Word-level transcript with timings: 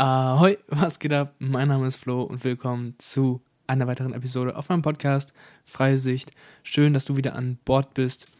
Ahoi, 0.00 0.58
was 0.68 1.00
geht 1.00 1.12
ab? 1.12 1.34
Mein 1.40 1.66
Name 1.66 1.88
ist 1.88 1.96
Flo 1.96 2.22
und 2.22 2.44
willkommen 2.44 2.94
zu 2.98 3.42
einer 3.66 3.88
weiteren 3.88 4.12
Episode 4.12 4.54
auf 4.54 4.68
meinem 4.68 4.82
Podcast 4.82 5.32
Freie 5.64 5.98
Sicht. 5.98 6.30
Schön, 6.62 6.94
dass 6.94 7.04
du 7.04 7.16
wieder 7.16 7.34
an 7.34 7.58
Bord 7.64 7.94
bist. 7.94 8.30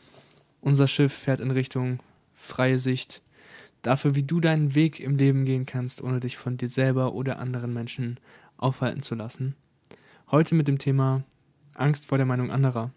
Unser 0.61 0.87
Schiff 0.87 1.13
fährt 1.13 1.41
in 1.41 1.51
Richtung 1.51 1.99
Freie 2.33 2.79
Sicht. 2.79 3.23
Dafür, 3.83 4.15
wie 4.15 4.23
du 4.23 4.39
deinen 4.39 4.77
Weg 4.77 5.01
im 5.01 5.17
Leben 5.17 5.45
gehen 5.45 5.67
kannst, 5.67 6.01
ohne 6.01 6.21
dich 6.21 6.37
von 6.37 6.59
dir 6.59 6.69
selber 6.69 7.13
oder 7.13 7.41
anderen 7.41 7.75
Menschen 7.75 8.21
aufhalten 8.57 9.03
zu 9.03 9.17
lassen. 9.17 9.57
Heute 10.31 10.55
mit 10.55 10.69
dem 10.69 10.79
Thema 10.79 11.25
Angst 11.75 12.07
vor 12.07 12.19
der 12.19 12.27
Meinung 12.29 12.53
anderer. 12.53 12.93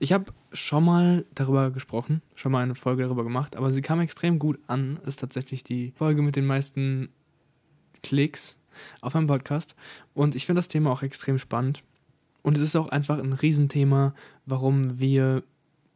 Ich 0.00 0.12
habe 0.12 0.32
schon 0.52 0.84
mal 0.84 1.24
darüber 1.36 1.70
gesprochen, 1.70 2.20
schon 2.34 2.50
mal 2.50 2.64
eine 2.64 2.74
Folge 2.74 3.04
darüber 3.04 3.22
gemacht, 3.22 3.54
aber 3.54 3.70
sie 3.70 3.80
kam 3.80 4.00
extrem 4.00 4.40
gut 4.40 4.58
an. 4.66 4.98
Ist 5.06 5.20
tatsächlich 5.20 5.62
die 5.62 5.92
Folge 5.92 6.20
mit 6.22 6.34
den 6.34 6.46
meisten 6.46 7.10
Klicks 8.02 8.56
auf 9.00 9.14
meinem 9.14 9.26
Podcast. 9.26 9.74
Und 10.14 10.34
ich 10.34 10.46
finde 10.46 10.58
das 10.58 10.68
Thema 10.68 10.90
auch 10.90 11.02
extrem 11.02 11.38
spannend. 11.38 11.82
Und 12.42 12.56
es 12.56 12.62
ist 12.62 12.76
auch 12.76 12.88
einfach 12.88 13.18
ein 13.18 13.32
Riesenthema, 13.32 14.14
warum 14.46 14.98
wir 14.98 15.42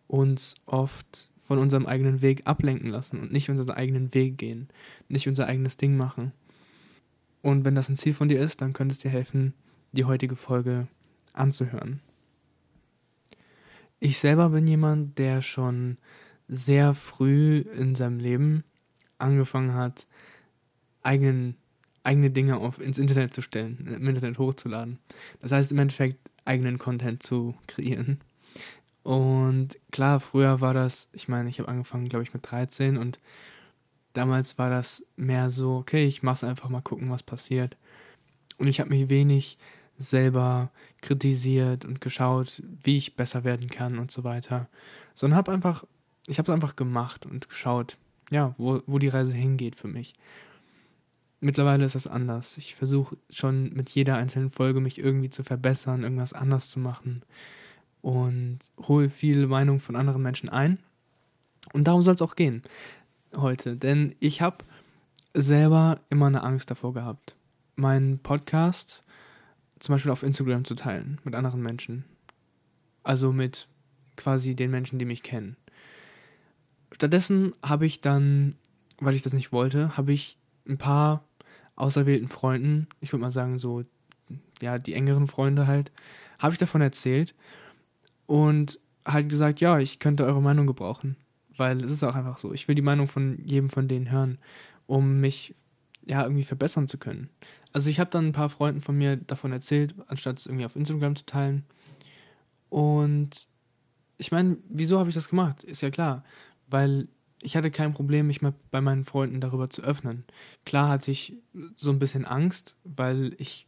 uns 0.06 0.54
oft 0.66 1.28
von 1.44 1.58
unserem 1.58 1.86
eigenen 1.86 2.22
Weg 2.22 2.42
ablenken 2.46 2.90
lassen 2.90 3.20
und 3.20 3.32
nicht 3.32 3.50
unseren 3.50 3.70
eigenen 3.70 4.14
Weg 4.14 4.38
gehen, 4.38 4.68
nicht 5.08 5.28
unser 5.28 5.46
eigenes 5.46 5.76
Ding 5.76 5.96
machen. 5.96 6.32
Und 7.42 7.64
wenn 7.64 7.74
das 7.74 7.88
ein 7.88 7.96
Ziel 7.96 8.14
von 8.14 8.28
dir 8.28 8.40
ist, 8.40 8.60
dann 8.60 8.72
könnte 8.72 8.94
es 8.94 8.98
dir 8.98 9.10
helfen, 9.10 9.52
die 9.92 10.04
heutige 10.04 10.36
Folge 10.36 10.88
anzuhören. 11.34 12.00
Ich 14.00 14.18
selber 14.18 14.50
bin 14.50 14.66
jemand, 14.66 15.18
der 15.18 15.42
schon 15.42 15.98
sehr 16.48 16.94
früh 16.94 17.58
in 17.58 17.94
seinem 17.94 18.18
Leben 18.18 18.64
angefangen 19.18 19.74
hat, 19.74 20.06
eigenen, 21.02 21.56
eigene 22.04 22.30
Dinge 22.30 22.58
auf, 22.58 22.80
ins 22.80 22.98
Internet 22.98 23.34
zu 23.34 23.42
stellen, 23.42 23.78
im 23.86 24.06
Internet 24.06 24.38
hochzuladen. 24.38 24.98
Das 25.40 25.52
heißt 25.52 25.72
im 25.72 25.78
Endeffekt 25.78 26.30
eigenen 26.44 26.78
Content 26.78 27.22
zu 27.22 27.54
kreieren. 27.66 28.20
Und 29.02 29.78
klar, 29.90 30.20
früher 30.20 30.60
war 30.60 30.72
das, 30.72 31.08
ich 31.12 31.28
meine, 31.28 31.48
ich 31.48 31.58
habe 31.58 31.68
angefangen, 31.68 32.08
glaube 32.08 32.22
ich, 32.22 32.32
mit 32.32 32.50
13 32.50 32.96
und 32.96 33.18
damals 34.12 34.58
war 34.58 34.70
das 34.70 35.04
mehr 35.16 35.50
so, 35.50 35.76
okay, 35.76 36.04
ich 36.04 36.22
mache 36.22 36.36
es 36.36 36.44
einfach 36.44 36.68
mal 36.68 36.80
gucken, 36.80 37.10
was 37.10 37.22
passiert. 37.22 37.76
Und 38.56 38.68
ich 38.68 38.80
habe 38.80 38.90
mich 38.90 39.10
wenig 39.10 39.58
selber 39.98 40.70
kritisiert 41.02 41.84
und 41.84 42.00
geschaut, 42.00 42.62
wie 42.82 42.96
ich 42.96 43.16
besser 43.16 43.44
werden 43.44 43.68
kann 43.68 43.98
und 43.98 44.10
so 44.10 44.24
weiter, 44.24 44.68
sondern 45.14 45.36
habe 45.36 45.52
einfach, 45.52 45.84
ich 46.26 46.38
habe 46.38 46.50
es 46.50 46.54
einfach 46.54 46.76
gemacht 46.76 47.26
und 47.26 47.48
geschaut, 47.48 47.98
ja, 48.30 48.54
wo, 48.58 48.82
wo 48.86 48.98
die 48.98 49.08
Reise 49.08 49.34
hingeht 49.34 49.76
für 49.76 49.88
mich. 49.88 50.14
Mittlerweile 51.44 51.84
ist 51.84 51.94
das 51.94 52.06
anders. 52.06 52.56
Ich 52.56 52.74
versuche 52.74 53.18
schon 53.28 53.74
mit 53.74 53.90
jeder 53.90 54.16
einzelnen 54.16 54.48
Folge 54.48 54.80
mich 54.80 54.98
irgendwie 54.98 55.28
zu 55.28 55.44
verbessern, 55.44 56.02
irgendwas 56.02 56.32
anders 56.32 56.70
zu 56.70 56.80
machen 56.80 57.22
und 58.00 58.60
hole 58.88 59.10
viel 59.10 59.46
Meinung 59.46 59.78
von 59.78 59.94
anderen 59.94 60.22
Menschen 60.22 60.48
ein. 60.48 60.78
Und 61.74 61.84
darum 61.84 62.00
soll 62.00 62.14
es 62.14 62.22
auch 62.22 62.34
gehen 62.34 62.62
heute, 63.36 63.76
denn 63.76 64.14
ich 64.20 64.40
habe 64.40 64.64
selber 65.34 66.00
immer 66.08 66.28
eine 66.28 66.42
Angst 66.42 66.70
davor 66.70 66.94
gehabt. 66.94 67.36
Mein 67.76 68.20
Podcast 68.22 69.02
zum 69.80 69.96
Beispiel 69.96 70.12
auf 70.12 70.22
Instagram 70.22 70.64
zu 70.64 70.74
teilen 70.74 71.20
mit 71.24 71.34
anderen 71.34 71.60
Menschen. 71.60 72.06
Also 73.02 73.32
mit 73.34 73.68
quasi 74.16 74.54
den 74.54 74.70
Menschen, 74.70 74.98
die 74.98 75.04
mich 75.04 75.22
kennen. 75.22 75.58
Stattdessen 76.90 77.52
habe 77.62 77.84
ich 77.84 78.00
dann, 78.00 78.54
weil 78.98 79.14
ich 79.14 79.20
das 79.20 79.34
nicht 79.34 79.52
wollte, 79.52 79.94
habe 79.98 80.14
ich 80.14 80.38
ein 80.66 80.78
paar 80.78 81.22
auserwählten 81.76 82.28
Freunden, 82.28 82.88
ich 83.00 83.12
würde 83.12 83.22
mal 83.22 83.32
sagen 83.32 83.58
so, 83.58 83.84
ja, 84.60 84.78
die 84.78 84.94
engeren 84.94 85.26
Freunde 85.26 85.66
halt, 85.66 85.92
habe 86.38 86.52
ich 86.52 86.58
davon 86.58 86.80
erzählt 86.80 87.34
und 88.26 88.78
halt 89.04 89.28
gesagt, 89.28 89.60
ja, 89.60 89.78
ich 89.78 89.98
könnte 89.98 90.24
eure 90.24 90.42
Meinung 90.42 90.66
gebrauchen, 90.66 91.16
weil 91.56 91.82
es 91.82 91.90
ist 91.90 92.02
auch 92.02 92.14
einfach 92.14 92.38
so. 92.38 92.52
Ich 92.52 92.68
will 92.68 92.74
die 92.74 92.82
Meinung 92.82 93.06
von 93.06 93.38
jedem 93.44 93.70
von 93.70 93.88
denen 93.88 94.10
hören, 94.10 94.38
um 94.86 95.20
mich 95.20 95.54
ja 96.06 96.22
irgendwie 96.22 96.44
verbessern 96.44 96.88
zu 96.88 96.98
können. 96.98 97.28
Also 97.72 97.90
ich 97.90 98.00
habe 98.00 98.10
dann 98.10 98.26
ein 98.26 98.32
paar 98.32 98.50
Freunden 98.50 98.82
von 98.82 98.96
mir 98.96 99.16
davon 99.16 99.52
erzählt, 99.52 99.94
anstatt 100.06 100.38
es 100.38 100.46
irgendwie 100.46 100.66
auf 100.66 100.76
Instagram 100.76 101.16
zu 101.16 101.26
teilen. 101.26 101.64
Und 102.68 103.48
ich 104.16 104.30
meine, 104.30 104.56
wieso 104.68 104.98
habe 104.98 105.08
ich 105.08 105.14
das 105.14 105.28
gemacht? 105.28 105.64
Ist 105.64 105.80
ja 105.80 105.90
klar, 105.90 106.24
weil 106.68 107.08
ich 107.44 107.56
hatte 107.56 107.70
kein 107.70 107.92
Problem, 107.92 108.26
mich 108.26 108.40
mal 108.40 108.54
bei 108.70 108.80
meinen 108.80 109.04
Freunden 109.04 109.40
darüber 109.40 109.68
zu 109.68 109.82
öffnen. 109.82 110.24
Klar 110.64 110.88
hatte 110.88 111.10
ich 111.10 111.34
so 111.76 111.90
ein 111.90 111.98
bisschen 111.98 112.24
Angst, 112.24 112.74
weil 112.84 113.34
ich, 113.38 113.66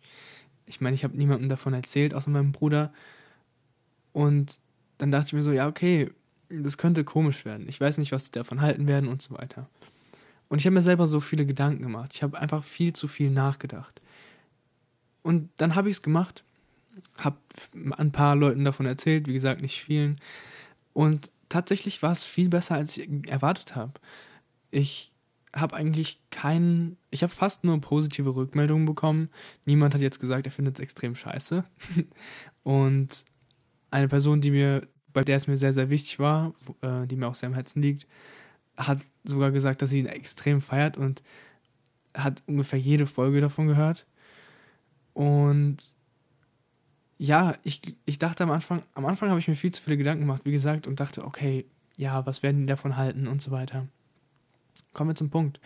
ich 0.65 0.81
meine, 0.81 0.95
ich 0.95 1.05
habe 1.05 1.17
niemandem 1.17 1.51
davon 1.51 1.75
erzählt, 1.75 2.15
außer 2.15 2.31
meinem 2.31 2.53
Bruder. 2.53 2.93
Und 4.13 4.59
dann 4.97 5.11
dachte 5.11 5.29
ich 5.29 5.33
mir 5.35 5.43
so, 5.43 5.53
ja, 5.53 5.69
okay, 5.69 6.11
das 6.49 6.79
könnte 6.79 7.05
komisch 7.05 7.45
werden. 7.45 7.69
Ich 7.69 7.79
weiß 7.79 7.99
nicht, 7.99 8.13
was 8.13 8.25
die 8.25 8.31
davon 8.31 8.63
halten 8.63 8.89
werden 8.89 9.11
und 9.11 9.21
so 9.21 9.37
weiter. 9.37 9.69
Und 10.49 10.59
ich 10.59 10.65
habe 10.65 10.75
mir 10.75 10.83
selber 10.83 11.07
so 11.07 11.21
viele 11.21 11.45
Gedanken 11.45 11.83
gemacht. 11.83 12.13
Ich 12.15 12.23
habe 12.23 12.39
einfach 12.39 12.65
viel 12.65 12.95
zu 12.95 13.09
viel 13.09 13.31
nachgedacht. 13.31 14.01
Und 15.23 15.51
dann 15.59 15.75
habe 15.75 15.91
ich 15.91 15.97
es 15.97 16.03
gemacht, 16.03 16.45
habe 17.19 17.37
ein 17.99 18.13
paar 18.13 18.37
Leuten 18.37 18.65
davon 18.65 18.87
erzählt, 18.87 19.27
wie 19.27 19.35
gesagt, 19.35 19.61
nicht 19.61 19.83
vielen. 19.83 20.19
Und 20.95 21.31
tatsächlich 21.49 22.03
war 22.03 22.13
es 22.13 22.25
viel 22.25 22.49
besser, 22.49 22.75
als 22.75 22.97
ich 22.97 23.09
erwartet 23.29 23.77
habe. 23.77 23.93
Ich 24.71 25.13
habe 25.55 25.75
eigentlich 25.75 26.21
keinen, 26.31 26.99
ich 27.11 27.23
habe 27.23 27.33
fast 27.33 27.65
nur 27.65 27.81
positive 27.81 28.35
Rückmeldungen 28.35 28.85
bekommen. 28.85 29.31
Niemand 29.65 29.95
hat 29.95 30.03
jetzt 30.03 30.21
gesagt, 30.21 30.47
er 30.47 30.53
findet 30.53 30.79
es 30.79 30.83
extrem 30.83 31.15
scheiße. 31.15 31.65
Und 32.63 33.25
eine 33.91 34.09
Person, 34.09 34.41
die 34.41 34.51
mir, 34.51 34.87
bei 35.13 35.25
der 35.25 35.37
es 35.37 35.47
mir 35.47 35.57
sehr, 35.57 35.73
sehr 35.73 35.89
wichtig 35.89 36.19
war, 36.19 36.53
äh, 36.83 37.07
die 37.07 37.17
mir 37.17 37.29
auch 37.29 37.35
sehr 37.35 37.49
am 37.49 37.55
Herzen 37.55 37.81
liegt, 37.81 38.07
hat 38.77 38.99
sogar 39.25 39.51
gesagt, 39.51 39.81
dass 39.81 39.91
sie 39.91 40.01
ihn 40.01 40.07
extrem 40.07 40.61
feiert 40.61 40.99
und 40.99 41.23
hat 42.15 42.43
ungefähr 42.47 42.79
jede 42.79 43.07
Folge 43.07 43.41
davon 43.41 43.67
gehört. 43.67 44.07
Und 45.15 45.79
ja, 47.19 47.55
ich, 47.63 47.81
ich 48.05 48.19
dachte 48.19 48.45
am 48.45 48.51
Anfang, 48.51 48.83
am 48.95 49.07
Anfang 49.07 49.31
habe 49.31 49.41
ich 49.41 49.49
mir 49.49 49.57
viel 49.57 49.73
zu 49.73 49.83
viele 49.83 49.97
Gedanken 49.97 50.23
gemacht, 50.23 50.43
wie 50.45 50.53
gesagt, 50.53 50.87
und 50.87 51.01
dachte, 51.01 51.25
okay, 51.25 51.65
ja, 51.97 52.27
was 52.27 52.43
werden 52.43 52.63
die 52.63 52.67
davon 52.67 52.97
halten 52.97 53.27
und 53.27 53.41
so 53.41 53.51
weiter. 53.51 53.87
Kommen 54.93 55.11
wir 55.11 55.15
zum 55.15 55.31
Punkt. 55.31 55.61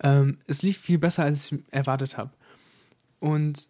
Ähm, 0.00 0.38
es 0.46 0.62
lief 0.62 0.78
viel 0.78 0.98
besser, 0.98 1.24
als 1.24 1.52
ich 1.52 1.58
erwartet 1.70 2.18
habe. 2.18 2.30
Und 3.20 3.68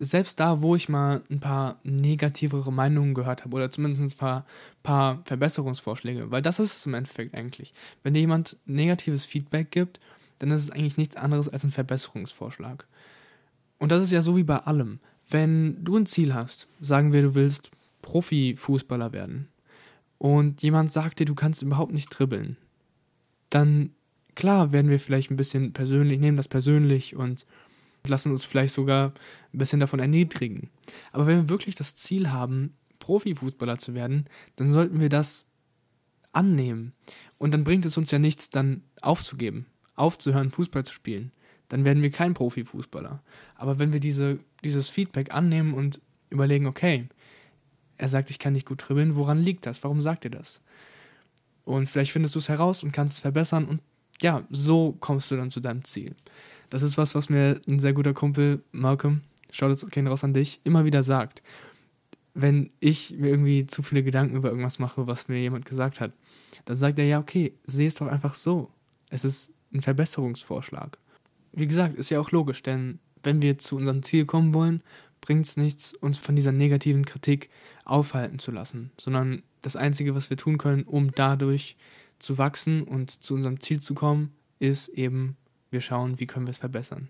selbst 0.00 0.38
da, 0.38 0.62
wo 0.62 0.76
ich 0.76 0.88
mal 0.88 1.22
ein 1.28 1.40
paar 1.40 1.80
negativere 1.82 2.72
Meinungen 2.72 3.14
gehört 3.14 3.44
habe 3.44 3.56
oder 3.56 3.70
zumindest 3.70 4.00
ein 4.00 4.18
paar, 4.18 4.46
paar 4.82 5.22
Verbesserungsvorschläge, 5.24 6.30
weil 6.30 6.42
das 6.42 6.60
ist 6.60 6.76
es 6.76 6.86
im 6.86 6.94
Endeffekt 6.94 7.34
eigentlich. 7.34 7.74
Wenn 8.02 8.14
dir 8.14 8.20
jemand 8.20 8.56
negatives 8.64 9.24
Feedback 9.24 9.72
gibt, 9.72 9.98
dann 10.38 10.52
ist 10.52 10.62
es 10.62 10.70
eigentlich 10.70 10.96
nichts 10.96 11.16
anderes 11.16 11.48
als 11.48 11.64
ein 11.64 11.72
Verbesserungsvorschlag. 11.72 12.86
Und 13.78 13.90
das 13.90 14.02
ist 14.02 14.12
ja 14.12 14.22
so 14.22 14.36
wie 14.36 14.44
bei 14.44 14.58
allem. 14.58 15.00
Wenn 15.28 15.84
du 15.84 15.96
ein 15.96 16.06
Ziel 16.06 16.34
hast, 16.34 16.68
sagen 16.80 17.12
wir, 17.12 17.22
du 17.22 17.34
willst 17.34 17.70
Profifußballer 18.02 19.12
werden 19.12 19.48
und 20.18 20.62
jemand 20.62 20.92
sagt 20.92 21.18
dir, 21.18 21.26
du 21.26 21.34
kannst 21.34 21.62
überhaupt 21.62 21.92
nicht 21.92 22.08
dribbeln, 22.08 22.56
dann 23.50 23.90
klar 24.34 24.72
werden 24.72 24.90
wir 24.90 25.00
vielleicht 25.00 25.30
ein 25.30 25.36
bisschen 25.36 25.72
persönlich, 25.72 26.18
nehmen 26.20 26.36
das 26.36 26.48
persönlich 26.48 27.16
und 27.16 27.44
lassen 28.06 28.32
uns 28.32 28.44
vielleicht 28.44 28.74
sogar 28.74 29.12
ein 29.52 29.58
bisschen 29.58 29.80
davon 29.80 30.00
erniedrigen. 30.00 30.70
Aber 31.12 31.26
wenn 31.26 31.36
wir 31.36 31.48
wirklich 31.48 31.74
das 31.74 31.94
Ziel 31.94 32.30
haben, 32.30 32.74
Profifußballer 33.00 33.78
zu 33.78 33.94
werden, 33.94 34.26
dann 34.56 34.70
sollten 34.70 35.00
wir 35.00 35.08
das 35.08 35.46
annehmen. 36.32 36.92
Und 37.38 37.52
dann 37.52 37.64
bringt 37.64 37.86
es 37.86 37.96
uns 37.96 38.10
ja 38.10 38.18
nichts, 38.18 38.50
dann 38.50 38.82
aufzugeben, 39.00 39.66
aufzuhören, 39.94 40.50
Fußball 40.50 40.84
zu 40.84 40.92
spielen. 40.92 41.32
Dann 41.68 41.84
werden 41.84 42.02
wir 42.02 42.10
kein 42.10 42.34
Profifußballer. 42.34 43.22
Aber 43.54 43.78
wenn 43.78 43.92
wir 43.92 44.00
diese, 44.00 44.38
dieses 44.64 44.88
Feedback 44.88 45.32
annehmen 45.32 45.74
und 45.74 46.00
überlegen, 46.30 46.66
okay, 46.66 47.08
er 47.96 48.08
sagt, 48.08 48.30
ich 48.30 48.38
kann 48.38 48.52
nicht 48.52 48.66
gut 48.66 48.88
dribbeln, 48.88 49.16
woran 49.16 49.40
liegt 49.40 49.66
das? 49.66 49.82
Warum 49.82 50.02
sagt 50.02 50.24
er 50.24 50.30
das? 50.30 50.60
Und 51.64 51.88
vielleicht 51.88 52.12
findest 52.12 52.34
du 52.34 52.38
es 52.38 52.48
heraus 52.48 52.82
und 52.82 52.92
kannst 52.92 53.16
es 53.16 53.20
verbessern 53.20 53.66
und 53.66 53.80
ja, 54.22 54.44
so 54.50 54.96
kommst 55.00 55.30
du 55.30 55.36
dann 55.36 55.50
zu 55.50 55.60
deinem 55.60 55.84
Ziel. 55.84 56.14
Das 56.70 56.82
ist 56.82 56.98
was, 56.98 57.14
was 57.14 57.28
mir 57.28 57.60
ein 57.68 57.78
sehr 57.78 57.92
guter 57.92 58.14
Kumpel, 58.14 58.62
Malcolm, 58.72 59.22
schaut 59.52 59.70
jetzt 59.70 59.90
gehen 59.90 60.06
raus 60.06 60.24
an 60.24 60.34
dich, 60.34 60.60
immer 60.64 60.84
wieder 60.84 61.02
sagt. 61.02 61.42
Wenn 62.34 62.70
ich 62.80 63.12
mir 63.18 63.28
irgendwie 63.28 63.66
zu 63.66 63.82
viele 63.82 64.02
Gedanken 64.02 64.36
über 64.36 64.50
irgendwas 64.50 64.78
mache, 64.78 65.06
was 65.06 65.28
mir 65.28 65.38
jemand 65.40 65.66
gesagt 65.66 66.00
hat, 66.00 66.12
dann 66.64 66.78
sagt 66.78 66.98
er, 66.98 67.06
ja, 67.06 67.18
okay, 67.18 67.52
sehe 67.66 67.86
es 67.86 67.96
doch 67.96 68.06
einfach 68.06 68.34
so. 68.34 68.70
Es 69.10 69.24
ist 69.24 69.50
ein 69.72 69.82
Verbesserungsvorschlag. 69.82 70.98
Wie 71.52 71.66
gesagt, 71.66 71.96
ist 71.96 72.10
ja 72.10 72.20
auch 72.20 72.30
logisch, 72.30 72.62
denn 72.62 72.98
wenn 73.22 73.42
wir 73.42 73.58
zu 73.58 73.76
unserem 73.76 74.02
Ziel 74.02 74.24
kommen 74.24 74.54
wollen, 74.54 74.82
bringt 75.20 75.46
es 75.46 75.56
nichts, 75.56 75.94
uns 75.94 76.16
von 76.18 76.36
dieser 76.36 76.52
negativen 76.52 77.04
Kritik 77.04 77.50
aufhalten 77.84 78.38
zu 78.38 78.50
lassen, 78.50 78.90
sondern 78.98 79.42
das 79.62 79.76
Einzige, 79.76 80.14
was 80.14 80.30
wir 80.30 80.36
tun 80.36 80.58
können, 80.58 80.84
um 80.84 81.12
dadurch 81.12 81.76
zu 82.18 82.38
wachsen 82.38 82.82
und 82.82 83.10
zu 83.10 83.34
unserem 83.34 83.60
Ziel 83.60 83.80
zu 83.80 83.94
kommen, 83.94 84.32
ist 84.58 84.88
eben 84.88 85.36
wir 85.70 85.80
schauen, 85.80 86.18
wie 86.18 86.26
können 86.26 86.46
wir 86.46 86.52
es 86.52 86.58
verbessern. 86.58 87.08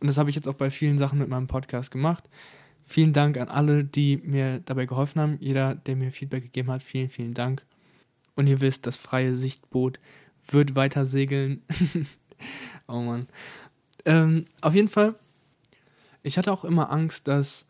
Und 0.00 0.06
das 0.06 0.18
habe 0.18 0.30
ich 0.30 0.36
jetzt 0.36 0.48
auch 0.48 0.54
bei 0.54 0.70
vielen 0.70 0.98
Sachen 0.98 1.18
mit 1.18 1.28
meinem 1.28 1.46
Podcast 1.46 1.90
gemacht. 1.90 2.28
Vielen 2.86 3.12
Dank 3.12 3.36
an 3.38 3.48
alle, 3.48 3.84
die 3.84 4.18
mir 4.18 4.60
dabei 4.60 4.86
geholfen 4.86 5.20
haben. 5.20 5.36
Jeder, 5.40 5.74
der 5.74 5.96
mir 5.96 6.12
Feedback 6.12 6.42
gegeben 6.44 6.70
hat, 6.70 6.82
vielen, 6.82 7.08
vielen 7.08 7.34
Dank. 7.34 7.64
Und 8.34 8.46
ihr 8.46 8.60
wisst, 8.60 8.86
das 8.86 8.96
freie 8.96 9.36
Sichtboot 9.36 10.00
wird 10.48 10.74
weiter 10.74 11.06
segeln. 11.06 11.62
oh 12.88 13.00
Mann. 13.00 13.28
Ähm, 14.04 14.46
auf 14.60 14.74
jeden 14.74 14.88
Fall, 14.88 15.14
ich 16.22 16.38
hatte 16.38 16.52
auch 16.52 16.64
immer 16.64 16.90
Angst, 16.90 17.28
dass 17.28 17.66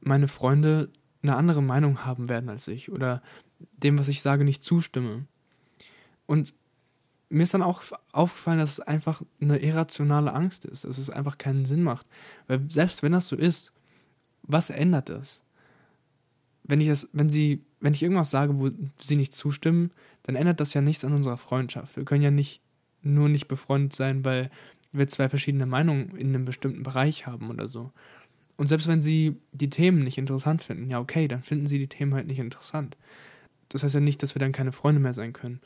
meine 0.00 0.28
Freunde 0.28 0.90
eine 1.22 1.36
andere 1.36 1.62
Meinung 1.62 2.04
haben 2.04 2.28
werden 2.28 2.48
als 2.48 2.68
ich 2.68 2.90
oder 2.90 3.22
dem, 3.60 3.98
was 3.98 4.08
ich 4.08 4.22
sage, 4.22 4.44
nicht 4.44 4.62
zustimme. 4.62 5.24
Und 6.26 6.54
mir 7.30 7.42
ist 7.42 7.54
dann 7.54 7.62
auch 7.62 7.82
aufgefallen, 8.12 8.58
dass 8.58 8.72
es 8.72 8.80
einfach 8.80 9.22
eine 9.40 9.58
irrationale 9.58 10.32
Angst 10.32 10.64
ist, 10.64 10.84
dass 10.84 10.98
es 10.98 11.10
einfach 11.10 11.38
keinen 11.38 11.66
Sinn 11.66 11.82
macht. 11.82 12.06
Weil 12.46 12.64
selbst 12.70 13.02
wenn 13.02 13.12
das 13.12 13.26
so 13.26 13.36
ist, 13.36 13.72
was 14.42 14.70
ändert 14.70 15.08
das? 15.08 15.42
Wenn 16.62 16.80
ich 16.80 16.88
das, 16.88 17.08
wenn 17.12 17.30
sie, 17.30 17.64
wenn 17.80 17.94
ich 17.94 18.02
irgendwas 18.02 18.30
sage, 18.30 18.58
wo 18.58 18.70
sie 19.02 19.16
nicht 19.16 19.34
zustimmen, 19.34 19.90
dann 20.22 20.36
ändert 20.36 20.60
das 20.60 20.74
ja 20.74 20.80
nichts 20.80 21.04
an 21.04 21.14
unserer 21.14 21.36
Freundschaft. 21.36 21.96
Wir 21.96 22.04
können 22.04 22.22
ja 22.22 22.30
nicht 22.30 22.62
nur 23.02 23.28
nicht 23.28 23.48
befreundet 23.48 23.94
sein, 23.94 24.24
weil 24.24 24.50
wir 24.92 25.08
zwei 25.08 25.28
verschiedene 25.28 25.66
Meinungen 25.66 26.16
in 26.16 26.28
einem 26.28 26.44
bestimmten 26.44 26.82
Bereich 26.82 27.26
haben 27.26 27.50
oder 27.50 27.68
so. 27.68 27.92
Und 28.56 28.66
selbst 28.66 28.88
wenn 28.88 29.00
sie 29.00 29.36
die 29.52 29.70
Themen 29.70 30.02
nicht 30.02 30.18
interessant 30.18 30.62
finden, 30.62 30.90
ja 30.90 30.98
okay, 30.98 31.28
dann 31.28 31.42
finden 31.42 31.66
sie 31.66 31.78
die 31.78 31.86
Themen 31.86 32.14
halt 32.14 32.26
nicht 32.26 32.40
interessant. 32.40 32.96
Das 33.68 33.82
heißt 33.82 33.94
ja 33.94 34.00
nicht, 34.00 34.22
dass 34.22 34.34
wir 34.34 34.40
dann 34.40 34.52
keine 34.52 34.72
Freunde 34.72 35.00
mehr 35.00 35.12
sein 35.12 35.32
können. 35.32 35.60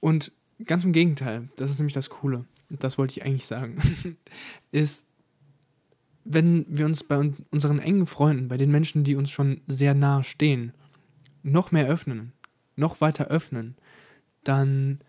Und 0.00 0.32
ganz 0.64 0.84
im 0.84 0.92
Gegenteil, 0.92 1.48
das 1.56 1.70
ist 1.70 1.78
nämlich 1.78 1.94
das 1.94 2.10
Coole, 2.10 2.44
das 2.68 2.98
wollte 2.98 3.12
ich 3.12 3.24
eigentlich 3.24 3.46
sagen, 3.46 3.78
ist, 4.72 5.06
wenn 6.24 6.64
wir 6.68 6.86
uns 6.86 7.04
bei 7.04 7.32
unseren 7.50 7.78
engen 7.78 8.06
Freunden, 8.06 8.48
bei 8.48 8.56
den 8.56 8.70
Menschen, 8.70 9.04
die 9.04 9.14
uns 9.14 9.30
schon 9.30 9.60
sehr 9.66 9.94
nahe 9.94 10.24
stehen, 10.24 10.72
noch 11.42 11.70
mehr 11.70 11.86
öffnen, 11.86 12.32
noch 12.76 13.00
weiter 13.00 13.26
öffnen, 13.26 13.76
dann 14.42 15.00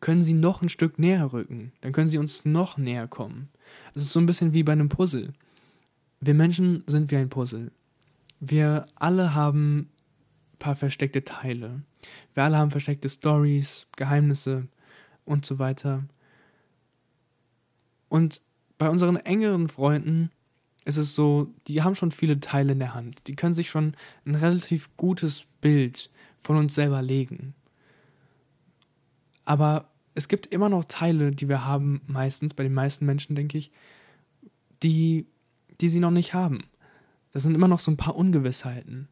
können 0.00 0.22
sie 0.22 0.32
noch 0.32 0.62
ein 0.62 0.68
Stück 0.68 0.98
näher 0.98 1.32
rücken, 1.32 1.72
dann 1.80 1.92
können 1.92 2.08
sie 2.08 2.18
uns 2.18 2.44
noch 2.44 2.78
näher 2.78 3.06
kommen. 3.06 3.48
Es 3.94 4.02
ist 4.02 4.10
so 4.10 4.20
ein 4.20 4.26
bisschen 4.26 4.52
wie 4.52 4.62
bei 4.62 4.72
einem 4.72 4.88
Puzzle. 4.88 5.32
Wir 6.20 6.34
Menschen 6.34 6.84
sind 6.86 7.10
wie 7.10 7.16
ein 7.16 7.28
Puzzle. 7.28 7.70
Wir 8.40 8.86
alle 8.94 9.34
haben 9.34 9.78
ein 9.80 10.58
paar 10.58 10.76
versteckte 10.76 11.24
Teile. 11.24 11.82
Wir 12.34 12.44
alle 12.44 12.58
haben 12.58 12.70
versteckte 12.70 13.08
Stories, 13.08 13.86
Geheimnisse 13.96 14.66
und 15.24 15.44
so 15.44 15.58
weiter. 15.58 16.04
Und 18.08 18.40
bei 18.78 18.88
unseren 18.88 19.16
engeren 19.16 19.68
Freunden 19.68 20.30
ist 20.84 20.96
es 20.96 21.14
so, 21.14 21.52
die 21.68 21.82
haben 21.82 21.94
schon 21.94 22.10
viele 22.10 22.40
Teile 22.40 22.72
in 22.72 22.78
der 22.78 22.94
Hand. 22.94 23.26
Die 23.26 23.36
können 23.36 23.54
sich 23.54 23.68
schon 23.68 23.94
ein 24.24 24.34
relativ 24.34 24.88
gutes 24.96 25.44
Bild 25.60 26.10
von 26.40 26.56
uns 26.56 26.74
selber 26.74 27.02
legen. 27.02 27.54
Aber 29.44 29.89
es 30.20 30.28
gibt 30.28 30.46
immer 30.46 30.68
noch 30.68 30.84
Teile, 30.84 31.30
die 31.30 31.48
wir 31.48 31.64
haben, 31.64 32.02
meistens, 32.06 32.54
bei 32.54 32.62
den 32.62 32.74
meisten 32.74 33.06
Menschen, 33.06 33.34
denke 33.34 33.58
ich, 33.58 33.72
die 34.82 35.26
die 35.80 35.88
sie 35.88 36.00
noch 36.00 36.10
nicht 36.10 36.34
haben. 36.34 36.64
Das 37.32 37.42
sind 37.42 37.54
immer 37.54 37.68
noch 37.68 37.80
so 37.80 37.90
ein 37.90 37.96
paar 37.96 38.16
Ungewissheiten. 38.16 39.08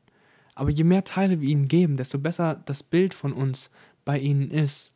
Aber 0.54 0.70
je 0.70 0.84
mehr 0.84 1.04
Teile 1.04 1.40
wir 1.40 1.48
ihnen 1.48 1.68
geben, 1.68 1.96
desto 1.96 2.18
besser 2.18 2.60
das 2.66 2.82
Bild 2.82 3.14
von 3.14 3.32
uns 3.32 3.70
bei 4.04 4.18
ihnen 4.18 4.50
ist, 4.50 4.92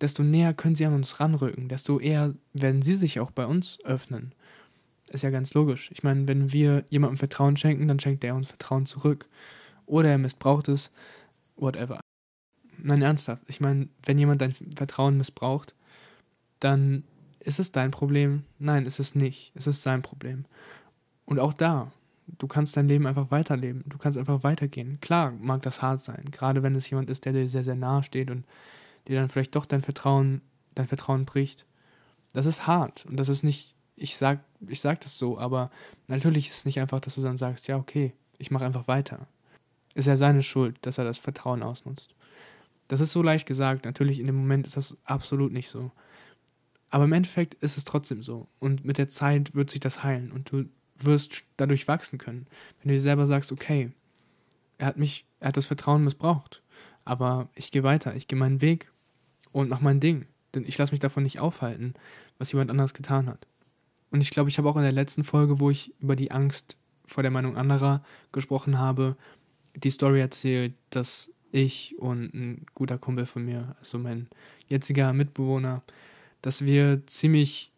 desto 0.00 0.22
näher 0.22 0.54
können 0.54 0.74
sie 0.74 0.86
an 0.86 0.94
uns 0.94 1.20
ranrücken, 1.20 1.68
desto 1.68 2.00
eher 2.00 2.34
werden 2.54 2.82
sie 2.82 2.94
sich 2.94 3.20
auch 3.20 3.30
bei 3.30 3.46
uns 3.46 3.78
öffnen. 3.84 4.34
Ist 5.10 5.22
ja 5.22 5.30
ganz 5.30 5.52
logisch. 5.54 5.90
Ich 5.92 6.02
meine, 6.02 6.26
wenn 6.26 6.52
wir 6.52 6.84
jemandem 6.88 7.18
Vertrauen 7.18 7.56
schenken, 7.56 7.86
dann 7.86 8.00
schenkt 8.00 8.24
er 8.24 8.34
uns 8.34 8.48
Vertrauen 8.48 8.86
zurück. 8.86 9.28
Oder 9.84 10.10
er 10.10 10.18
missbraucht 10.18 10.68
es, 10.68 10.90
whatever. 11.56 12.00
Nein, 12.84 13.02
ernsthaft. 13.02 13.42
Ich 13.46 13.60
meine, 13.60 13.88
wenn 14.04 14.18
jemand 14.18 14.40
dein 14.40 14.54
Vertrauen 14.76 15.16
missbraucht, 15.16 15.74
dann 16.60 17.04
ist 17.40 17.60
es 17.60 17.72
dein 17.72 17.90
Problem? 17.90 18.44
Nein, 18.58 18.86
ist 18.86 18.98
es 18.98 19.14
nicht. 19.14 19.52
Es 19.54 19.66
ist 19.66 19.82
sein 19.82 20.02
Problem. 20.02 20.44
Und 21.24 21.38
auch 21.38 21.52
da, 21.52 21.92
du 22.26 22.46
kannst 22.46 22.76
dein 22.76 22.88
Leben 22.88 23.06
einfach 23.06 23.30
weiterleben. 23.30 23.84
Du 23.86 23.98
kannst 23.98 24.18
einfach 24.18 24.42
weitergehen. 24.42 24.98
Klar 25.00 25.32
mag 25.40 25.62
das 25.62 25.80
hart 25.80 26.02
sein, 26.02 26.28
gerade 26.30 26.62
wenn 26.62 26.74
es 26.74 26.90
jemand 26.90 27.10
ist, 27.10 27.24
der 27.24 27.32
dir 27.32 27.46
sehr, 27.46 27.64
sehr 27.64 27.76
nahe 27.76 28.02
steht 28.02 28.30
und 28.30 28.44
dir 29.08 29.18
dann 29.18 29.28
vielleicht 29.28 29.54
doch 29.54 29.66
dein 29.66 29.82
Vertrauen, 29.82 30.40
dein 30.74 30.86
Vertrauen 30.86 31.24
bricht. 31.24 31.66
Das 32.32 32.46
ist 32.46 32.66
hart 32.66 33.06
und 33.06 33.16
das 33.16 33.28
ist 33.28 33.42
nicht, 33.42 33.74
ich 33.94 34.16
sag, 34.16 34.40
ich 34.66 34.80
sag 34.80 35.00
das 35.02 35.18
so, 35.18 35.38
aber 35.38 35.70
natürlich 36.08 36.48
ist 36.48 36.58
es 36.58 36.64
nicht 36.64 36.80
einfach, 36.80 37.00
dass 37.00 37.14
du 37.14 37.20
dann 37.20 37.36
sagst, 37.36 37.68
ja, 37.68 37.76
okay, 37.76 38.12
ich 38.38 38.50
mache 38.50 38.64
einfach 38.64 38.88
weiter. 38.88 39.26
Ist 39.94 40.08
ja 40.08 40.16
seine 40.16 40.42
Schuld, 40.42 40.78
dass 40.82 40.98
er 40.98 41.04
das 41.04 41.18
Vertrauen 41.18 41.62
ausnutzt. 41.62 42.14
Das 42.92 43.00
ist 43.00 43.12
so 43.12 43.22
leicht 43.22 43.46
gesagt, 43.46 43.86
natürlich 43.86 44.20
in 44.20 44.26
dem 44.26 44.36
Moment 44.36 44.66
ist 44.66 44.76
das 44.76 44.98
absolut 45.04 45.50
nicht 45.50 45.70
so. 45.70 45.90
Aber 46.90 47.04
im 47.04 47.14
Endeffekt 47.14 47.54
ist 47.54 47.78
es 47.78 47.84
trotzdem 47.84 48.22
so. 48.22 48.48
Und 48.58 48.84
mit 48.84 48.98
der 48.98 49.08
Zeit 49.08 49.54
wird 49.54 49.70
sich 49.70 49.80
das 49.80 50.02
heilen 50.02 50.30
und 50.30 50.52
du 50.52 50.66
wirst 50.98 51.44
dadurch 51.56 51.88
wachsen 51.88 52.18
können. 52.18 52.46
Wenn 52.78 52.88
du 52.88 52.94
dir 52.96 53.00
selber 53.00 53.26
sagst, 53.26 53.50
okay, 53.50 53.92
er 54.76 54.88
hat 54.88 54.98
mich, 54.98 55.24
er 55.40 55.48
hat 55.48 55.56
das 55.56 55.64
Vertrauen 55.64 56.04
missbraucht, 56.04 56.60
aber 57.06 57.48
ich 57.54 57.70
gehe 57.70 57.82
weiter, 57.82 58.14
ich 58.14 58.28
gehe 58.28 58.38
meinen 58.38 58.60
Weg 58.60 58.92
und 59.52 59.70
mache 59.70 59.84
mein 59.84 59.98
Ding. 59.98 60.26
Denn 60.54 60.66
ich 60.66 60.76
lasse 60.76 60.92
mich 60.92 61.00
davon 61.00 61.22
nicht 61.22 61.40
aufhalten, 61.40 61.94
was 62.36 62.52
jemand 62.52 62.70
anderes 62.70 62.92
getan 62.92 63.26
hat. 63.26 63.46
Und 64.10 64.20
ich 64.20 64.28
glaube, 64.28 64.50
ich 64.50 64.58
habe 64.58 64.68
auch 64.68 64.76
in 64.76 64.82
der 64.82 64.92
letzten 64.92 65.24
Folge, 65.24 65.60
wo 65.60 65.70
ich 65.70 65.98
über 65.98 66.14
die 66.14 66.30
Angst 66.30 66.76
vor 67.06 67.22
der 67.22 67.32
Meinung 67.32 67.56
anderer 67.56 68.04
gesprochen 68.32 68.78
habe, 68.78 69.16
die 69.74 69.88
Story 69.88 70.20
erzählt, 70.20 70.74
dass 70.90 71.32
ich 71.52 71.96
und 71.98 72.34
ein 72.34 72.66
guter 72.74 72.98
Kumpel 72.98 73.26
von 73.26 73.44
mir, 73.44 73.76
also 73.78 73.98
mein 73.98 74.28
jetziger 74.68 75.12
Mitbewohner, 75.12 75.82
dass 76.40 76.64
wir 76.64 77.06
ziemlich, 77.06 77.70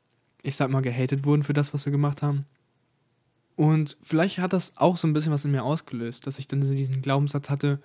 ich 0.43 0.57
sag 0.57 0.71
mal, 0.71 0.81
gehatet 0.81 1.25
wurden 1.25 1.43
für 1.43 1.53
das, 1.53 1.75
was 1.75 1.85
wir 1.85 1.93
gemacht 1.93 2.23
haben. 2.23 2.47
Und 3.57 3.97
vielleicht 4.03 4.39
hat 4.39 4.53
das 4.53 4.77
auch 4.77 4.97
so 4.97 5.07
ein 5.07 5.13
bisschen 5.13 5.33
was 5.33 5.45
in 5.45 5.53
mir 5.53 5.63
ausgelöst, 5.63 6.27
dass 6.27 6.39
ich 6.39 6.49
dann 6.49 6.61
diesen 6.61 7.03
Glaubenssatz 7.03 7.51
hatte. 7.51 7.81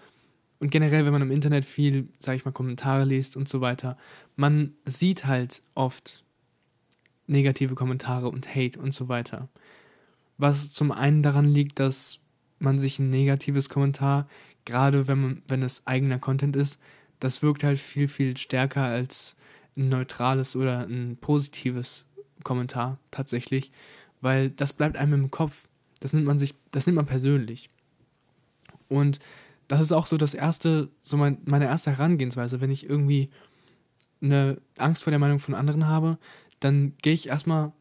Und 0.59 0.71
generell, 0.71 1.05
wenn 1.05 1.11
man 1.11 1.21
im 1.21 1.31
Internet 1.31 1.65
viel, 1.65 2.07
sag 2.19 2.35
ich 2.35 2.45
mal, 2.45 2.51
Kommentare 2.51 3.05
liest 3.05 3.37
und 3.37 3.47
so 3.47 3.61
weiter, 3.61 3.97
man 4.35 4.73
sieht 4.85 5.25
halt 5.25 5.61
oft 5.75 6.23
negative 7.27 7.75
Kommentare 7.75 8.29
und 8.29 8.53
Hate 8.55 8.79
und 8.79 8.93
so 8.93 9.07
weiter. 9.07 9.47
Was 10.37 10.71
zum 10.71 10.91
einen 10.91 11.21
daran 11.21 11.45
liegt, 11.45 11.79
dass 11.79 12.19
man 12.59 12.79
sich 12.79 12.99
ein 12.99 13.09
negatives 13.09 13.69
Kommentar, 13.69 14.27
gerade 14.65 15.07
wenn, 15.07 15.21
man, 15.21 15.41
wenn 15.47 15.63
es 15.63 15.87
eigener 15.87 16.19
Content 16.19 16.55
ist, 16.55 16.79
das 17.19 17.41
wirkt 17.41 17.63
halt 17.63 17.79
viel, 17.79 18.07
viel 18.07 18.37
stärker 18.37 18.83
als 18.83 19.35
ein 19.77 19.89
neutrales 19.89 20.55
oder 20.55 20.81
ein 20.87 21.17
positives 21.19 22.05
Kommentar 22.43 22.99
tatsächlich, 23.11 23.71
weil 24.21 24.49
das 24.49 24.73
bleibt 24.73 24.97
einem 24.97 25.13
im 25.13 25.31
Kopf. 25.31 25.67
Das 25.99 26.13
nimmt 26.13 26.25
man 26.25 26.39
sich, 26.39 26.55
das 26.71 26.85
nimmt 26.85 26.95
man 26.95 27.05
persönlich. 27.05 27.69
Und 28.87 29.19
das 29.67 29.81
ist 29.81 29.91
auch 29.91 30.07
so 30.07 30.17
das 30.17 30.33
erste, 30.33 30.89
so 31.01 31.17
mein, 31.17 31.37
meine 31.45 31.65
erste 31.65 31.91
Herangehensweise, 31.91 32.61
wenn 32.61 32.71
ich 32.71 32.89
irgendwie 32.89 33.29
eine 34.21 34.59
Angst 34.77 35.03
vor 35.03 35.11
der 35.11 35.19
Meinung 35.19 35.39
von 35.39 35.55
anderen 35.55 35.87
habe, 35.87 36.17
dann 36.59 36.93
gehe 37.01 37.13
ich 37.13 37.27
erstmal, 37.27 37.71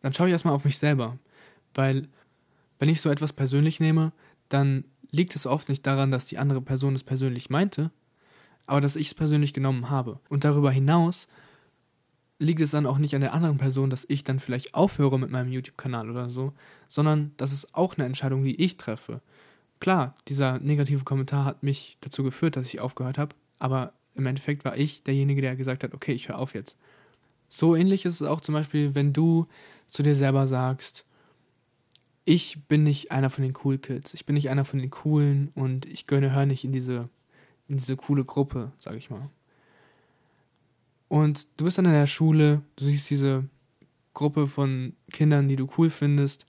dann 0.00 0.12
schaue 0.12 0.26
ich 0.26 0.32
erstmal 0.32 0.54
auf 0.54 0.64
mich 0.64 0.78
selber. 0.78 1.18
Weil, 1.74 2.08
wenn 2.78 2.88
ich 2.88 3.00
so 3.00 3.10
etwas 3.10 3.32
persönlich 3.32 3.80
nehme, 3.80 4.12
dann 4.48 4.84
liegt 5.10 5.34
es 5.34 5.46
oft 5.46 5.68
nicht 5.68 5.86
daran, 5.86 6.10
dass 6.10 6.26
die 6.26 6.38
andere 6.38 6.60
Person 6.60 6.94
es 6.94 7.04
persönlich 7.04 7.50
meinte, 7.50 7.90
aber 8.66 8.80
dass 8.80 8.96
ich 8.96 9.08
es 9.08 9.14
persönlich 9.14 9.52
genommen 9.52 9.90
habe. 9.90 10.20
Und 10.28 10.44
darüber 10.44 10.70
hinaus 10.70 11.28
liegt 12.38 12.60
es 12.60 12.72
dann 12.72 12.86
auch 12.86 12.98
nicht 12.98 13.14
an 13.14 13.22
der 13.22 13.32
anderen 13.32 13.56
Person, 13.56 13.90
dass 13.90 14.04
ich 14.08 14.24
dann 14.24 14.40
vielleicht 14.40 14.74
aufhöre 14.74 15.18
mit 15.18 15.30
meinem 15.30 15.50
YouTube-Kanal 15.50 16.10
oder 16.10 16.28
so, 16.28 16.52
sondern 16.88 17.32
das 17.38 17.52
ist 17.52 17.74
auch 17.74 17.96
eine 17.96 18.04
Entscheidung, 18.04 18.44
die 18.44 18.60
ich 18.60 18.76
treffe. 18.76 19.20
Klar, 19.80 20.14
dieser 20.28 20.58
negative 20.58 21.04
Kommentar 21.04 21.44
hat 21.44 21.62
mich 21.62 21.96
dazu 22.00 22.22
geführt, 22.22 22.56
dass 22.56 22.66
ich 22.66 22.80
aufgehört 22.80 23.18
habe, 23.18 23.34
aber 23.58 23.92
im 24.14 24.26
Endeffekt 24.26 24.64
war 24.64 24.76
ich 24.76 25.02
derjenige, 25.02 25.40
der 25.40 25.56
gesagt 25.56 25.84
hat, 25.84 25.94
okay, 25.94 26.12
ich 26.12 26.28
höre 26.28 26.38
auf 26.38 26.54
jetzt. 26.54 26.76
So 27.48 27.76
ähnlich 27.76 28.04
ist 28.04 28.20
es 28.20 28.26
auch 28.26 28.40
zum 28.40 28.54
Beispiel, 28.54 28.94
wenn 28.94 29.12
du 29.12 29.46
zu 29.86 30.02
dir 30.02 30.16
selber 30.16 30.46
sagst, 30.46 31.05
ich 32.26 32.64
bin 32.66 32.82
nicht 32.82 33.12
einer 33.12 33.30
von 33.30 33.42
den 33.42 33.54
Cool 33.64 33.78
Kids, 33.78 34.12
ich 34.12 34.26
bin 34.26 34.34
nicht 34.34 34.50
einer 34.50 34.64
von 34.64 34.80
den 34.80 34.90
Coolen 34.90 35.50
und 35.54 35.86
ich 35.86 36.06
gönne, 36.06 36.34
höre 36.34 36.44
nicht 36.44 36.64
in 36.64 36.72
diese, 36.72 37.08
in 37.68 37.78
diese 37.78 37.96
coole 37.96 38.24
Gruppe, 38.24 38.72
sag 38.78 38.96
ich 38.96 39.08
mal. 39.08 39.30
Und 41.08 41.46
du 41.56 41.64
bist 41.64 41.78
dann 41.78 41.84
in 41.84 41.92
der 41.92 42.08
Schule, 42.08 42.62
du 42.74 42.84
siehst 42.84 43.08
diese 43.08 43.44
Gruppe 44.12 44.48
von 44.48 44.94
Kindern, 45.12 45.48
die 45.48 45.54
du 45.54 45.68
cool 45.78 45.88
findest, 45.88 46.46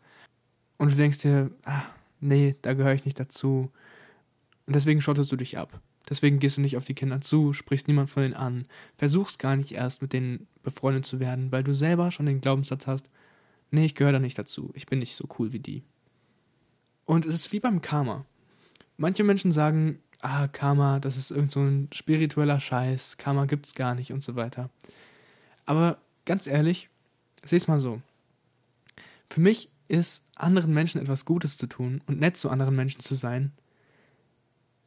und 0.79 0.91
du 0.91 0.95
denkst 0.95 1.19
dir, 1.19 1.51
ah, 1.63 1.83
nee, 2.19 2.55
da 2.63 2.73
gehöre 2.73 2.93
ich 2.93 3.05
nicht 3.05 3.19
dazu. 3.19 3.71
Und 4.65 4.75
deswegen 4.75 5.01
schottest 5.01 5.31
du 5.31 5.35
dich 5.35 5.59
ab. 5.59 5.79
Deswegen 6.09 6.39
gehst 6.39 6.57
du 6.57 6.61
nicht 6.61 6.77
auf 6.77 6.85
die 6.85 6.93
Kinder 6.95 7.21
zu, 7.21 7.53
sprichst 7.53 7.87
niemand 7.87 8.09
von 8.09 8.23
denen 8.23 8.33
an, 8.33 8.65
versuchst 8.95 9.37
gar 9.37 9.55
nicht 9.55 9.73
erst 9.73 10.01
mit 10.01 10.13
denen 10.13 10.47
befreundet 10.63 11.05
zu 11.05 11.19
werden, 11.19 11.51
weil 11.51 11.63
du 11.63 11.73
selber 11.73 12.11
schon 12.11 12.25
den 12.25 12.41
Glaubenssatz 12.41 12.87
hast, 12.87 13.09
nee, 13.71 13.85
ich 13.85 13.95
gehöre 13.95 14.13
da 14.13 14.19
nicht 14.19 14.37
dazu, 14.37 14.71
ich 14.75 14.85
bin 14.85 14.99
nicht 14.99 15.15
so 15.15 15.27
cool 15.39 15.53
wie 15.53 15.59
die. 15.59 15.83
Und 17.05 17.25
es 17.25 17.33
ist 17.33 17.51
wie 17.51 17.59
beim 17.59 17.81
Karma. 17.81 18.25
Manche 18.97 19.23
Menschen 19.23 19.51
sagen, 19.51 19.99
ah, 20.19 20.47
Karma, 20.47 20.99
das 20.99 21.17
ist 21.17 21.31
irgend 21.31 21.51
so 21.51 21.61
ein 21.61 21.87
spiritueller 21.93 22.59
Scheiß, 22.59 23.17
Karma 23.17 23.45
gibt's 23.45 23.75
gar 23.75 23.95
nicht 23.95 24.11
und 24.11 24.23
so 24.23 24.35
weiter. 24.35 24.69
Aber 25.65 25.97
ganz 26.25 26.47
ehrlich, 26.47 26.89
seh's 27.43 27.67
mal 27.67 27.79
so. 27.79 28.01
Für 29.29 29.41
mich 29.41 29.69
ist, 29.87 30.25
anderen 30.35 30.73
Menschen 30.73 31.01
etwas 31.01 31.25
Gutes 31.25 31.57
zu 31.57 31.67
tun 31.67 32.01
und 32.07 32.19
nett 32.19 32.37
zu 32.37 32.49
anderen 32.49 32.75
Menschen 32.75 33.01
zu 33.01 33.15
sein, 33.15 33.51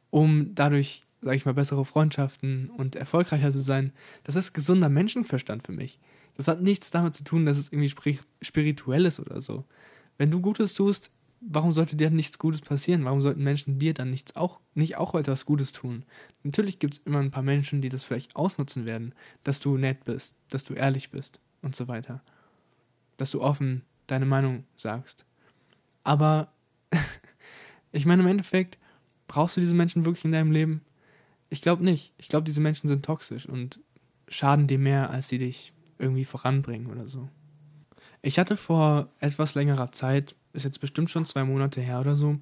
um 0.09 0.53
dadurch, 0.53 1.03
sage 1.21 1.35
ich 1.35 1.45
mal, 1.45 1.53
bessere 1.53 1.85
Freundschaften 1.85 2.69
und 2.69 2.95
erfolgreicher 2.95 3.51
zu 3.51 3.61
sein, 3.61 3.93
das 4.23 4.35
ist 4.35 4.53
gesunder 4.53 4.89
Menschenverstand 4.89 5.63
für 5.63 5.71
mich. 5.71 5.99
Das 6.35 6.47
hat 6.47 6.61
nichts 6.61 6.91
damit 6.91 7.13
zu 7.13 7.23
tun, 7.23 7.45
dass 7.45 7.57
es 7.57 7.71
irgendwie 7.71 8.17
spirituell 8.41 9.05
ist 9.05 9.19
oder 9.19 9.41
so. 9.41 9.65
Wenn 10.17 10.31
du 10.31 10.39
Gutes 10.39 10.73
tust, 10.73 11.11
warum 11.41 11.73
sollte 11.73 11.95
dir 11.95 12.09
nichts 12.09 12.39
Gutes 12.39 12.61
passieren? 12.61 13.03
Warum 13.05 13.21
sollten 13.21 13.43
Menschen 13.43 13.79
dir 13.79 13.93
dann 13.93 14.11
nichts 14.11 14.35
auch, 14.35 14.59
nicht 14.75 14.97
auch 14.97 15.15
etwas 15.15 15.45
Gutes 15.45 15.71
tun? 15.71 16.05
Natürlich 16.43 16.79
gibt 16.79 16.93
es 16.93 17.01
immer 17.05 17.19
ein 17.19 17.31
paar 17.31 17.43
Menschen, 17.43 17.81
die 17.81 17.89
das 17.89 18.03
vielleicht 18.03 18.35
ausnutzen 18.35 18.85
werden, 18.85 19.13
dass 19.43 19.59
du 19.59 19.77
nett 19.77 20.03
bist, 20.05 20.35
dass 20.49 20.63
du 20.63 20.73
ehrlich 20.73 21.09
bist 21.09 21.39
und 21.61 21.75
so 21.75 21.87
weiter. 21.87 22.21
Dass 23.17 23.31
du 23.31 23.41
offen 23.41 23.81
deine 24.07 24.25
Meinung 24.25 24.63
sagst. 24.77 25.25
Aber 26.03 26.51
ich 27.91 28.05
meine, 28.05 28.21
im 28.21 28.29
Endeffekt, 28.29 28.77
brauchst 29.27 29.57
du 29.57 29.61
diese 29.61 29.75
Menschen 29.75 30.05
wirklich 30.05 30.25
in 30.25 30.31
deinem 30.31 30.51
Leben? 30.51 30.81
Ich 31.49 31.61
glaube 31.61 31.83
nicht. 31.83 32.13
Ich 32.17 32.29
glaube, 32.29 32.45
diese 32.45 32.61
Menschen 32.61 32.87
sind 32.87 33.03
toxisch 33.03 33.47
und 33.47 33.79
schaden 34.27 34.67
dir 34.67 34.79
mehr, 34.79 35.09
als 35.09 35.27
sie 35.27 35.37
dich 35.37 35.73
irgendwie 36.01 36.25
voranbringen 36.25 36.87
oder 36.87 37.07
so. 37.07 37.29
Ich 38.21 38.37
hatte 38.37 38.57
vor 38.57 39.09
etwas 39.19 39.55
längerer 39.55 39.91
Zeit, 39.91 40.35
ist 40.53 40.65
jetzt 40.65 40.79
bestimmt 40.79 41.09
schon 41.09 41.25
zwei 41.25 41.43
Monate 41.43 41.81
her 41.81 41.99
oder 41.99 42.15
so, 42.15 42.39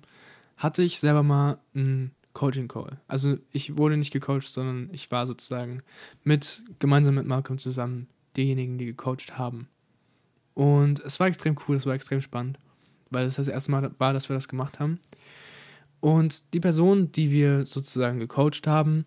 hatte 0.58 0.82
ich 0.82 1.00
selber 1.00 1.24
mal 1.24 1.60
einen 1.74 2.12
Coaching-Call. 2.34 3.00
Also 3.08 3.38
ich 3.52 3.78
wurde 3.78 3.98
nicht 3.98 4.12
gecoacht, 4.12 4.44
sondern 4.44 4.90
ich 4.92 5.10
war 5.12 5.26
sozusagen 5.28 5.82
mit, 6.24 6.64
gemeinsam 6.80 7.16
mit 7.16 7.26
Malcolm 7.26 7.58
zusammen 7.60 8.08
diejenigen, 8.36 8.78
die 8.78 8.86
gecoacht 8.86 9.38
haben. 9.38 9.68
Und 10.54 11.00
es 11.00 11.20
war 11.20 11.28
extrem 11.28 11.56
cool, 11.68 11.78
es 11.78 11.86
war 11.86 11.94
extrem 11.94 12.22
spannend, 12.22 12.60
weil 13.10 13.26
es 13.26 13.36
das 13.36 13.48
erste 13.48 13.72
Mal 13.72 13.92
war, 13.98 14.14
dass 14.14 14.30
wir 14.30 14.36
das 14.36 14.48
gemacht 14.48 14.80
haben. 14.80 15.00
Und 16.02 16.54
die 16.54 16.60
Person, 16.60 17.12
die 17.12 17.32
wir 17.32 17.66
sozusagen 17.66 18.20
gecoacht 18.20 18.68
haben, 18.68 19.06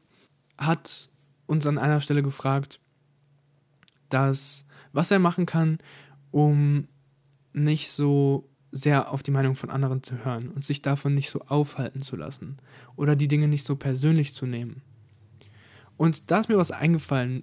hat 0.58 1.10
uns 1.46 1.66
an 1.66 1.78
einer 1.78 2.00
Stelle 2.00 2.22
gefragt, 2.22 2.80
dass 4.12 4.64
was 4.92 5.10
er 5.10 5.18
machen 5.18 5.46
kann, 5.46 5.78
um 6.30 6.88
nicht 7.52 7.90
so 7.90 8.48
sehr 8.70 9.12
auf 9.12 9.22
die 9.22 9.30
Meinung 9.30 9.54
von 9.54 9.70
anderen 9.70 10.02
zu 10.02 10.24
hören 10.24 10.48
und 10.48 10.64
sich 10.64 10.80
davon 10.80 11.14
nicht 11.14 11.30
so 11.30 11.40
aufhalten 11.40 12.00
zu 12.00 12.16
lassen 12.16 12.56
oder 12.96 13.16
die 13.16 13.28
Dinge 13.28 13.48
nicht 13.48 13.66
so 13.66 13.76
persönlich 13.76 14.34
zu 14.34 14.46
nehmen. 14.46 14.82
Und 15.98 16.30
da 16.30 16.40
ist 16.40 16.48
mir 16.48 16.56
was 16.56 16.70
eingefallen. 16.70 17.42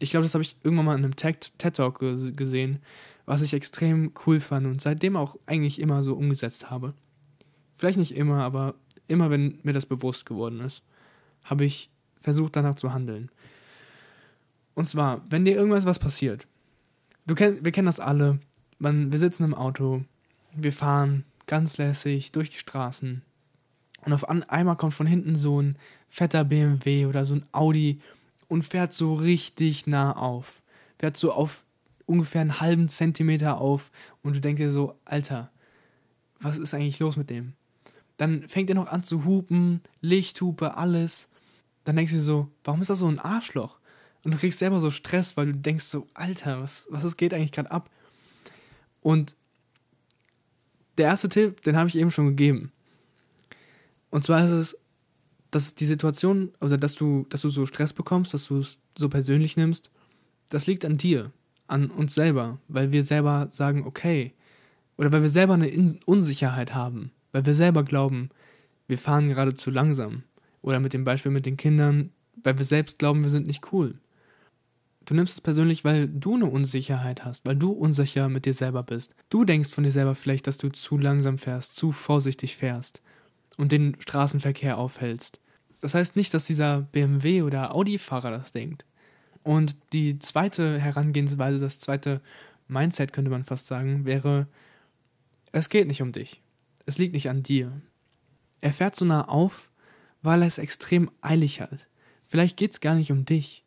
Ich 0.00 0.10
glaube, 0.10 0.24
das 0.24 0.34
habe 0.34 0.42
ich 0.42 0.56
irgendwann 0.62 0.86
mal 0.86 0.98
in 0.98 1.04
einem 1.04 1.16
TED-Talk 1.16 2.00
gesehen, 2.36 2.80
was 3.24 3.42
ich 3.42 3.54
extrem 3.54 4.12
cool 4.26 4.40
fand 4.40 4.66
und 4.66 4.80
seitdem 4.80 5.16
auch 5.16 5.36
eigentlich 5.46 5.80
immer 5.80 6.02
so 6.02 6.14
umgesetzt 6.14 6.70
habe. 6.70 6.94
Vielleicht 7.76 7.98
nicht 7.98 8.16
immer, 8.16 8.42
aber 8.42 8.74
immer 9.06 9.30
wenn 9.30 9.60
mir 9.62 9.72
das 9.72 9.86
bewusst 9.86 10.26
geworden 10.26 10.60
ist, 10.60 10.82
habe 11.44 11.64
ich 11.64 11.90
versucht 12.20 12.56
danach 12.56 12.74
zu 12.74 12.92
handeln. 12.92 13.30
Und 14.78 14.88
zwar, 14.88 15.22
wenn 15.28 15.44
dir 15.44 15.56
irgendwas 15.56 15.86
was 15.86 15.98
passiert, 15.98 16.46
du 17.26 17.34
kenn, 17.34 17.64
wir 17.64 17.72
kennen 17.72 17.86
das 17.86 17.98
alle, 17.98 18.38
man, 18.78 19.10
wir 19.10 19.18
sitzen 19.18 19.42
im 19.42 19.52
Auto, 19.52 20.04
wir 20.54 20.72
fahren 20.72 21.24
ganz 21.48 21.78
lässig 21.78 22.30
durch 22.30 22.50
die 22.50 22.60
Straßen 22.60 23.22
und 24.04 24.12
auf 24.12 24.28
einmal 24.28 24.76
kommt 24.76 24.94
von 24.94 25.08
hinten 25.08 25.34
so 25.34 25.60
ein 25.60 25.74
fetter 26.08 26.44
BMW 26.44 27.06
oder 27.06 27.24
so 27.24 27.34
ein 27.34 27.44
Audi 27.50 28.00
und 28.46 28.62
fährt 28.62 28.92
so 28.92 29.14
richtig 29.14 29.88
nah 29.88 30.12
auf. 30.12 30.62
Fährt 31.00 31.16
so 31.16 31.32
auf 31.32 31.64
ungefähr 32.06 32.42
einen 32.42 32.60
halben 32.60 32.88
Zentimeter 32.88 33.60
auf 33.60 33.90
und 34.22 34.36
du 34.36 34.40
denkst 34.40 34.60
dir 34.60 34.70
so, 34.70 34.94
Alter, 35.04 35.50
was 36.38 36.56
ist 36.56 36.72
eigentlich 36.72 37.00
los 37.00 37.16
mit 37.16 37.30
dem? 37.30 37.54
Dann 38.16 38.42
fängt 38.42 38.70
er 38.70 38.76
noch 38.76 38.86
an 38.86 39.02
zu 39.02 39.24
hupen, 39.24 39.80
Lichthupe, 40.02 40.76
alles. 40.76 41.26
Dann 41.82 41.96
denkst 41.96 42.12
du 42.12 42.18
dir 42.18 42.22
so, 42.22 42.48
warum 42.62 42.80
ist 42.80 42.90
das 42.90 43.00
so 43.00 43.08
ein 43.08 43.18
Arschloch? 43.18 43.77
Und 44.24 44.34
du 44.34 44.38
kriegst 44.38 44.58
selber 44.58 44.80
so 44.80 44.90
Stress, 44.90 45.36
weil 45.36 45.46
du 45.46 45.54
denkst 45.54 45.84
so, 45.84 46.06
Alter, 46.14 46.60
was, 46.60 46.86
was 46.90 47.16
geht 47.16 47.32
eigentlich 47.32 47.52
gerade 47.52 47.70
ab? 47.70 47.90
Und 49.00 49.36
der 50.98 51.06
erste 51.06 51.28
Tipp, 51.28 51.62
den 51.62 51.76
habe 51.76 51.88
ich 51.88 51.96
eben 51.96 52.10
schon 52.10 52.26
gegeben. 52.26 52.72
Und 54.10 54.24
zwar 54.24 54.44
ist 54.44 54.52
es, 54.52 54.78
dass 55.50 55.74
die 55.74 55.86
Situation, 55.86 56.52
also 56.60 56.76
dass 56.76 56.94
du, 56.94 57.26
dass 57.30 57.42
du 57.42 57.48
so 57.48 57.64
Stress 57.66 57.92
bekommst, 57.92 58.34
dass 58.34 58.46
du 58.48 58.58
es 58.58 58.78
so 58.96 59.08
persönlich 59.08 59.56
nimmst, 59.56 59.90
das 60.48 60.66
liegt 60.66 60.84
an 60.84 60.98
dir, 60.98 61.30
an 61.66 61.90
uns 61.90 62.14
selber, 62.14 62.58
weil 62.68 62.92
wir 62.92 63.04
selber 63.04 63.46
sagen, 63.50 63.86
okay, 63.86 64.32
oder 64.96 65.12
weil 65.12 65.22
wir 65.22 65.28
selber 65.28 65.54
eine 65.54 65.70
Unsicherheit 66.06 66.74
haben, 66.74 67.12
weil 67.32 67.46
wir 67.46 67.54
selber 67.54 67.84
glauben, 67.84 68.30
wir 68.88 68.98
fahren 68.98 69.28
gerade 69.28 69.54
zu 69.54 69.70
langsam. 69.70 70.24
Oder 70.60 70.80
mit 70.80 70.92
dem 70.92 71.04
Beispiel 71.04 71.30
mit 71.30 71.46
den 71.46 71.56
Kindern, 71.56 72.10
weil 72.42 72.58
wir 72.58 72.64
selbst 72.64 72.98
glauben, 72.98 73.22
wir 73.22 73.30
sind 73.30 73.46
nicht 73.46 73.72
cool. 73.72 73.94
Du 75.08 75.14
nimmst 75.14 75.32
es 75.36 75.40
persönlich, 75.40 75.84
weil 75.84 76.06
du 76.06 76.34
eine 76.34 76.44
Unsicherheit 76.44 77.24
hast, 77.24 77.46
weil 77.46 77.56
du 77.56 77.72
unsicher 77.72 78.28
mit 78.28 78.44
dir 78.44 78.52
selber 78.52 78.82
bist. 78.82 79.14
Du 79.30 79.46
denkst 79.46 79.70
von 79.70 79.82
dir 79.82 79.90
selber 79.90 80.14
vielleicht, 80.14 80.46
dass 80.46 80.58
du 80.58 80.68
zu 80.68 80.98
langsam 80.98 81.38
fährst, 81.38 81.76
zu 81.76 81.92
vorsichtig 81.92 82.58
fährst 82.58 83.00
und 83.56 83.72
den 83.72 83.96
Straßenverkehr 84.00 84.76
aufhältst. 84.76 85.40
Das 85.80 85.94
heißt 85.94 86.14
nicht, 86.14 86.34
dass 86.34 86.44
dieser 86.44 86.82
BMW 86.82 87.40
oder 87.40 87.74
Audi-Fahrer 87.74 88.30
das 88.30 88.52
denkt. 88.52 88.84
Und 89.44 89.76
die 89.94 90.18
zweite 90.18 90.78
Herangehensweise, 90.78 91.58
das 91.58 91.80
zweite 91.80 92.20
Mindset 92.66 93.14
könnte 93.14 93.30
man 93.30 93.44
fast 93.44 93.66
sagen, 93.66 94.04
wäre, 94.04 94.46
es 95.52 95.70
geht 95.70 95.86
nicht 95.86 96.02
um 96.02 96.12
dich. 96.12 96.42
Es 96.84 96.98
liegt 96.98 97.14
nicht 97.14 97.30
an 97.30 97.42
dir. 97.42 97.80
Er 98.60 98.74
fährt 98.74 98.94
so 98.94 99.06
nah 99.06 99.26
auf, 99.26 99.70
weil 100.20 100.42
er 100.42 100.48
es 100.48 100.58
extrem 100.58 101.10
eilig 101.22 101.62
hat. 101.62 101.86
Vielleicht 102.26 102.58
geht 102.58 102.72
es 102.72 102.82
gar 102.82 102.94
nicht 102.94 103.10
um 103.10 103.24
dich 103.24 103.64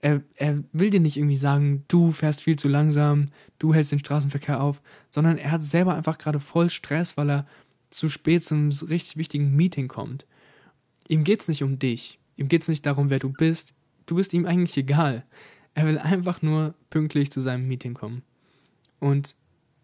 er, 0.00 0.22
er 0.36 0.62
will 0.72 0.90
dir 0.90 1.00
nicht 1.00 1.16
irgendwie 1.16 1.36
sagen, 1.36 1.84
du 1.88 2.12
fährst 2.12 2.42
viel 2.42 2.56
zu 2.56 2.68
langsam, 2.68 3.28
du 3.58 3.74
hältst 3.74 3.92
den 3.92 3.98
Straßenverkehr 3.98 4.60
auf, 4.60 4.80
sondern 5.10 5.38
er 5.38 5.50
hat 5.50 5.62
selber 5.62 5.94
einfach 5.94 6.18
gerade 6.18 6.40
voll 6.40 6.70
Stress, 6.70 7.16
weil 7.16 7.30
er 7.30 7.46
zu 7.90 8.08
spät 8.08 8.44
zum 8.44 8.68
richtig 8.68 9.16
wichtigen 9.16 9.56
Meeting 9.56 9.88
kommt. 9.88 10.26
Ihm 11.08 11.24
geht 11.24 11.40
es 11.40 11.48
nicht 11.48 11.62
um 11.62 11.78
dich. 11.78 12.18
Ihm 12.36 12.48
geht 12.48 12.62
es 12.62 12.68
nicht 12.68 12.86
darum, 12.86 13.10
wer 13.10 13.18
du 13.18 13.30
bist. 13.30 13.74
Du 14.06 14.14
bist 14.14 14.32
ihm 14.32 14.46
eigentlich 14.46 14.76
egal. 14.76 15.24
Er 15.74 15.86
will 15.86 15.98
einfach 15.98 16.42
nur 16.42 16.74
pünktlich 16.90 17.30
zu 17.30 17.40
seinem 17.40 17.66
Meeting 17.66 17.94
kommen. 17.94 18.22
Und 19.00 19.36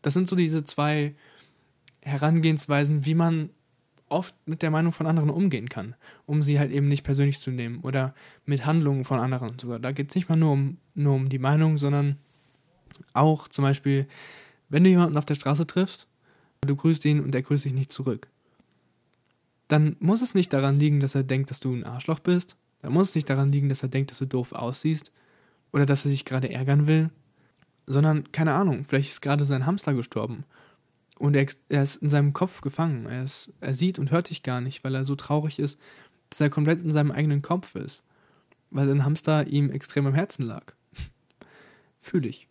das 0.02 0.14
sind 0.14 0.28
so 0.28 0.36
diese 0.36 0.64
zwei 0.64 1.14
Herangehensweisen, 2.02 3.06
wie 3.06 3.14
man 3.14 3.50
oft 4.08 4.34
mit 4.46 4.62
der 4.62 4.70
Meinung 4.70 4.92
von 4.92 5.06
anderen 5.06 5.30
umgehen 5.30 5.68
kann, 5.68 5.94
um 6.26 6.42
sie 6.42 6.58
halt 6.58 6.70
eben 6.70 6.86
nicht 6.86 7.04
persönlich 7.04 7.40
zu 7.40 7.50
nehmen 7.50 7.80
oder 7.80 8.14
mit 8.44 8.66
Handlungen 8.66 9.04
von 9.04 9.18
anderen 9.18 9.58
sogar. 9.58 9.78
Da 9.78 9.92
geht 9.92 10.10
es 10.10 10.14
nicht 10.14 10.28
mal 10.28 10.36
nur 10.36 10.52
um, 10.52 10.78
nur 10.94 11.14
um 11.14 11.28
die 11.28 11.38
Meinung, 11.38 11.78
sondern 11.78 12.16
auch 13.12 13.48
zum 13.48 13.64
Beispiel, 13.64 14.06
wenn 14.68 14.84
du 14.84 14.90
jemanden 14.90 15.16
auf 15.16 15.24
der 15.24 15.34
Straße 15.34 15.66
triffst, 15.66 16.06
du 16.60 16.76
grüßt 16.76 17.04
ihn 17.04 17.22
und 17.22 17.34
er 17.34 17.42
grüßt 17.42 17.64
dich 17.64 17.74
nicht 17.74 17.92
zurück, 17.92 18.28
dann 19.68 19.96
muss 19.98 20.22
es 20.22 20.34
nicht 20.34 20.52
daran 20.52 20.78
liegen, 20.78 21.00
dass 21.00 21.14
er 21.14 21.24
denkt, 21.24 21.50
dass 21.50 21.60
du 21.60 21.74
ein 21.74 21.84
Arschloch 21.84 22.20
bist, 22.20 22.56
dann 22.82 22.92
muss 22.92 23.10
es 23.10 23.14
nicht 23.14 23.28
daran 23.30 23.50
liegen, 23.50 23.68
dass 23.68 23.82
er 23.82 23.88
denkt, 23.88 24.10
dass 24.10 24.18
du 24.18 24.26
doof 24.26 24.52
aussiehst 24.52 25.10
oder 25.72 25.86
dass 25.86 26.04
er 26.04 26.10
sich 26.10 26.24
gerade 26.24 26.50
ärgern 26.50 26.86
will, 26.86 27.10
sondern 27.86 28.30
keine 28.32 28.54
Ahnung, 28.54 28.84
vielleicht 28.86 29.10
ist 29.10 29.22
gerade 29.22 29.44
sein 29.44 29.66
Hamster 29.66 29.94
gestorben 29.94 30.44
und 31.18 31.34
er, 31.34 31.46
er, 31.68 31.82
ist 31.82 31.96
in 31.96 32.08
seinem 32.08 32.32
Kopf 32.32 32.60
gefangen. 32.60 33.06
Er, 33.06 33.24
ist, 33.24 33.52
er 33.60 33.74
sieht 33.74 33.98
und 33.98 34.10
hört 34.10 34.30
dich 34.30 34.42
gar 34.42 34.60
nicht, 34.60 34.84
weil 34.84 34.94
er 34.94 35.04
so 35.04 35.14
traurig 35.14 35.58
ist, 35.58 35.78
dass 36.30 36.40
er 36.40 36.50
komplett 36.50 36.82
in 36.82 36.92
seinem 36.92 37.12
eigenen 37.12 37.42
Kopf 37.42 37.74
ist. 37.74 38.02
Weil 38.70 38.88
sein 38.88 39.04
Hamster 39.04 39.46
ihm 39.46 39.70
extrem 39.70 40.06
am 40.06 40.14
Herzen 40.14 40.42
lag. 40.42 40.74
Fühl 42.00 42.26
ich. 42.26 42.48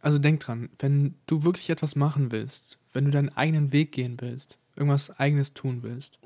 Also 0.00 0.18
denk 0.18 0.40
dran, 0.40 0.70
wenn 0.78 1.14
du 1.26 1.44
wirklich 1.44 1.70
etwas 1.70 1.94
machen 1.94 2.32
willst, 2.32 2.78
wenn 2.92 3.04
du 3.04 3.10
deinen 3.10 3.28
eigenen 3.36 3.72
Weg 3.72 3.92
gehen 3.92 4.16
willst, 4.20 4.56
irgendwas 4.74 5.18
eigenes 5.18 5.52
tun 5.52 5.82
willst, 5.82 6.18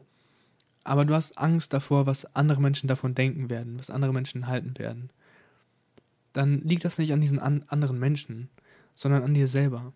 aber 0.85 1.05
du 1.05 1.15
hast 1.15 1.37
Angst 1.39 1.73
davor, 1.73 2.07
was 2.07 2.37
andere 2.37 2.61
Menschen 2.61 2.89
davon 2.89 3.15
denken 3.15 3.51
werden, 3.51 3.79
was 3.79 3.91
andere 3.91 4.13
Menschen 4.13 4.47
halten 4.47 4.79
werden, 4.79 5.11
dann 6.33 6.61
liegt 6.61 6.85
das 6.85 6.99
nicht 6.99 7.13
an 7.13 7.21
diesen 7.21 7.39
an 7.39 7.65
anderen 7.69 7.99
Menschen, 7.99 8.49
sondern 8.95 9.23
an 9.23 9.35
dir 9.35 9.49
selber. 9.49 9.93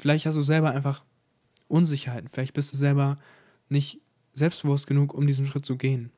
Vielleicht 0.00 0.24
hast 0.24 0.36
du 0.36 0.40
selber 0.40 0.70
einfach 0.70 1.04
Unsicherheiten. 1.68 2.30
Vielleicht 2.32 2.54
bist 2.54 2.72
du 2.72 2.76
selber 2.78 3.18
nicht 3.68 4.00
selbstbewusst 4.32 4.86
genug, 4.86 5.12
um 5.12 5.26
diesen 5.26 5.46
Schritt 5.46 5.66
zu 5.66 5.76
gehen. 5.76 6.10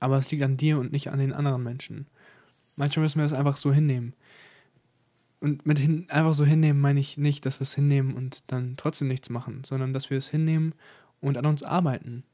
Aber 0.00 0.16
es 0.16 0.30
liegt 0.30 0.42
an 0.42 0.56
dir 0.56 0.78
und 0.78 0.90
nicht 0.90 1.10
an 1.10 1.18
den 1.18 1.34
anderen 1.34 1.62
Menschen. 1.62 2.06
Manchmal 2.76 3.02
müssen 3.02 3.18
wir 3.18 3.26
es 3.26 3.34
einfach 3.34 3.58
so 3.58 3.74
hinnehmen. 3.74 4.14
Und 5.38 5.66
mit 5.66 5.78
hin, 5.78 6.06
einfach 6.08 6.32
so 6.32 6.46
hinnehmen 6.46 6.80
meine 6.80 7.00
ich 7.00 7.18
nicht, 7.18 7.44
dass 7.44 7.60
wir 7.60 7.64
es 7.64 7.74
hinnehmen 7.74 8.14
und 8.14 8.42
dann 8.46 8.78
trotzdem 8.78 9.08
nichts 9.08 9.28
machen, 9.28 9.64
sondern 9.64 9.92
dass 9.92 10.08
wir 10.08 10.16
es 10.16 10.30
hinnehmen 10.30 10.74
und 11.20 11.36
an 11.36 11.44
uns 11.44 11.62
arbeiten. 11.62 12.24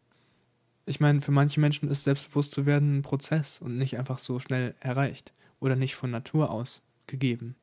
Ich 0.87 1.01
meine, 1.01 1.21
für 1.21 1.33
manche 1.33 1.59
Menschen 1.59 1.91
ist 1.91 2.05
selbstbewusst 2.05 2.53
zu 2.53 2.65
werden 2.65 2.99
ein 2.99 3.03
Prozess 3.03 3.61
und 3.61 3.77
nicht 3.77 3.99
einfach 3.99 4.19
so 4.19 4.39
schnell 4.39 4.77
erreicht 4.79 5.33
oder 5.59 5.75
nicht 5.75 5.97
von 5.97 6.13
Natur 6.13 6.51
aus 6.51 6.81
gegeben. 7.09 7.57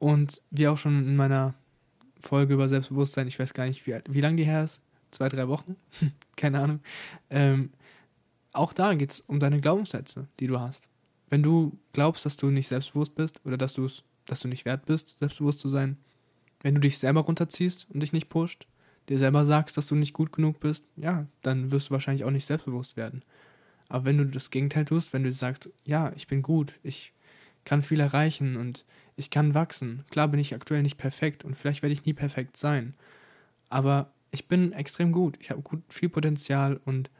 Und 0.00 0.40
wie 0.50 0.66
auch 0.66 0.78
schon 0.78 1.06
in 1.06 1.14
meiner 1.14 1.54
Folge 2.18 2.54
über 2.54 2.68
Selbstbewusstsein, 2.68 3.28
ich 3.28 3.38
weiß 3.38 3.52
gar 3.52 3.66
nicht, 3.66 3.86
wie, 3.86 3.96
wie 4.08 4.20
lange 4.22 4.36
die 4.36 4.44
her 4.44 4.64
ist, 4.64 4.80
zwei, 5.10 5.28
drei 5.28 5.46
Wochen, 5.46 5.76
keine 6.36 6.60
Ahnung, 6.60 6.80
ähm, 7.28 7.70
auch 8.52 8.72
da 8.72 8.94
geht 8.94 9.12
es 9.12 9.20
um 9.20 9.38
deine 9.38 9.60
Glaubenssätze, 9.60 10.26
die 10.40 10.46
du 10.46 10.58
hast. 10.58 10.88
Wenn 11.28 11.42
du 11.42 11.78
glaubst, 11.92 12.24
dass 12.24 12.38
du 12.38 12.46
nicht 12.46 12.66
selbstbewusst 12.66 13.14
bist 13.14 13.40
oder 13.44 13.58
dass, 13.58 13.78
dass 14.24 14.40
du 14.40 14.48
nicht 14.48 14.64
wert 14.64 14.86
bist, 14.86 15.18
selbstbewusst 15.18 15.60
zu 15.60 15.68
sein, 15.68 15.98
wenn 16.62 16.74
du 16.74 16.80
dich 16.80 16.98
selber 16.98 17.20
runterziehst 17.20 17.86
und 17.90 18.00
dich 18.00 18.14
nicht 18.14 18.30
pusht, 18.30 18.66
dir 19.10 19.18
selber 19.18 19.44
sagst, 19.44 19.76
dass 19.76 19.86
du 19.86 19.94
nicht 19.94 20.14
gut 20.14 20.32
genug 20.32 20.60
bist, 20.60 20.84
ja, 20.96 21.26
dann 21.42 21.70
wirst 21.70 21.88
du 21.88 21.92
wahrscheinlich 21.92 22.24
auch 22.24 22.30
nicht 22.30 22.46
selbstbewusst 22.46 22.96
werden. 22.96 23.22
Aber 23.88 24.06
wenn 24.06 24.16
du 24.16 24.24
das 24.24 24.50
Gegenteil 24.50 24.86
tust, 24.86 25.12
wenn 25.12 25.24
du 25.24 25.32
sagst, 25.32 25.68
ja, 25.84 26.10
ich 26.16 26.26
bin 26.26 26.40
gut, 26.40 26.72
ich 26.82 27.12
kann 27.64 27.82
viel 27.82 28.00
erreichen 28.00 28.56
und 28.56 28.84
ich 29.16 29.30
kann 29.30 29.54
wachsen. 29.54 30.04
Klar 30.10 30.28
bin 30.28 30.40
ich 30.40 30.54
aktuell 30.54 30.82
nicht 30.82 30.96
perfekt 30.96 31.44
und 31.44 31.56
vielleicht 31.56 31.82
werde 31.82 31.92
ich 31.92 32.04
nie 32.04 32.14
perfekt 32.14 32.56
sein. 32.56 32.94
Aber 33.68 34.10
ich 34.30 34.48
bin 34.48 34.72
extrem 34.72 35.12
gut. 35.12 35.36
Ich 35.40 35.50
habe 35.50 35.62
gut 35.62 35.82
viel 35.88 36.08
Potenzial 36.08 36.80
und 36.84 37.10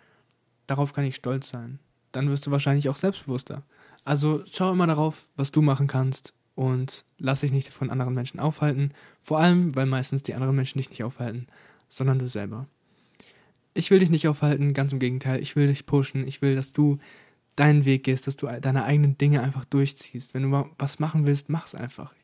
darauf 0.67 0.93
kann 0.93 1.05
ich 1.05 1.17
stolz 1.17 1.49
sein. 1.49 1.79
Dann 2.13 2.29
wirst 2.29 2.47
du 2.47 2.51
wahrscheinlich 2.51 2.89
auch 2.89 2.97
selbstbewusster. 2.97 3.63
Also 4.05 4.43
schau 4.51 4.73
immer 4.73 4.87
darauf, 4.87 5.29
was 5.37 5.53
du 5.53 5.63
machen 5.63 5.87
kannst 5.87 6.33
und 6.55 7.05
lass 7.19 7.41
dich 7.41 7.53
nicht 7.53 7.69
von 7.73 7.91
anderen 7.91 8.15
Menschen 8.15 8.41
aufhalten. 8.41 8.93
Vor 9.21 9.39
allem, 9.39 9.75
weil 9.77 9.87
meistens 9.87 10.23
die 10.23 10.35
anderen 10.35 10.57
Menschen 10.57 10.79
dich 10.79 10.91
nicht 10.91 11.05
aufhalten, 11.05 11.47
sondern 11.89 12.19
du 12.19 12.29
selber. 12.29 12.67
Ich 13.75 13.91
will 13.91 14.01
dich 14.01 14.11
nicht 14.11 14.27
aufhalten, 14.27 14.75
ganz 14.75 14.93
im 14.93 14.99
Gegenteil. 14.99 15.41
Ich 15.41 15.55
will 15.55 15.69
dich 15.69 15.87
pushen. 15.87 16.27
Ich 16.27 16.43
will, 16.43 16.57
dass 16.57 16.73
du 16.73 16.99
deinen 17.61 17.85
Weg 17.85 18.05
gehst, 18.05 18.27
dass 18.27 18.37
du 18.37 18.47
deine 18.47 18.85
eigenen 18.85 19.19
Dinge 19.19 19.43
einfach 19.43 19.67
durchziehst. 19.67 20.33
Wenn 20.33 20.51
du 20.51 20.71
was 20.79 20.99
machen 20.99 21.27
willst, 21.27 21.51
mach's 21.51 21.75
einfach. 21.75 22.15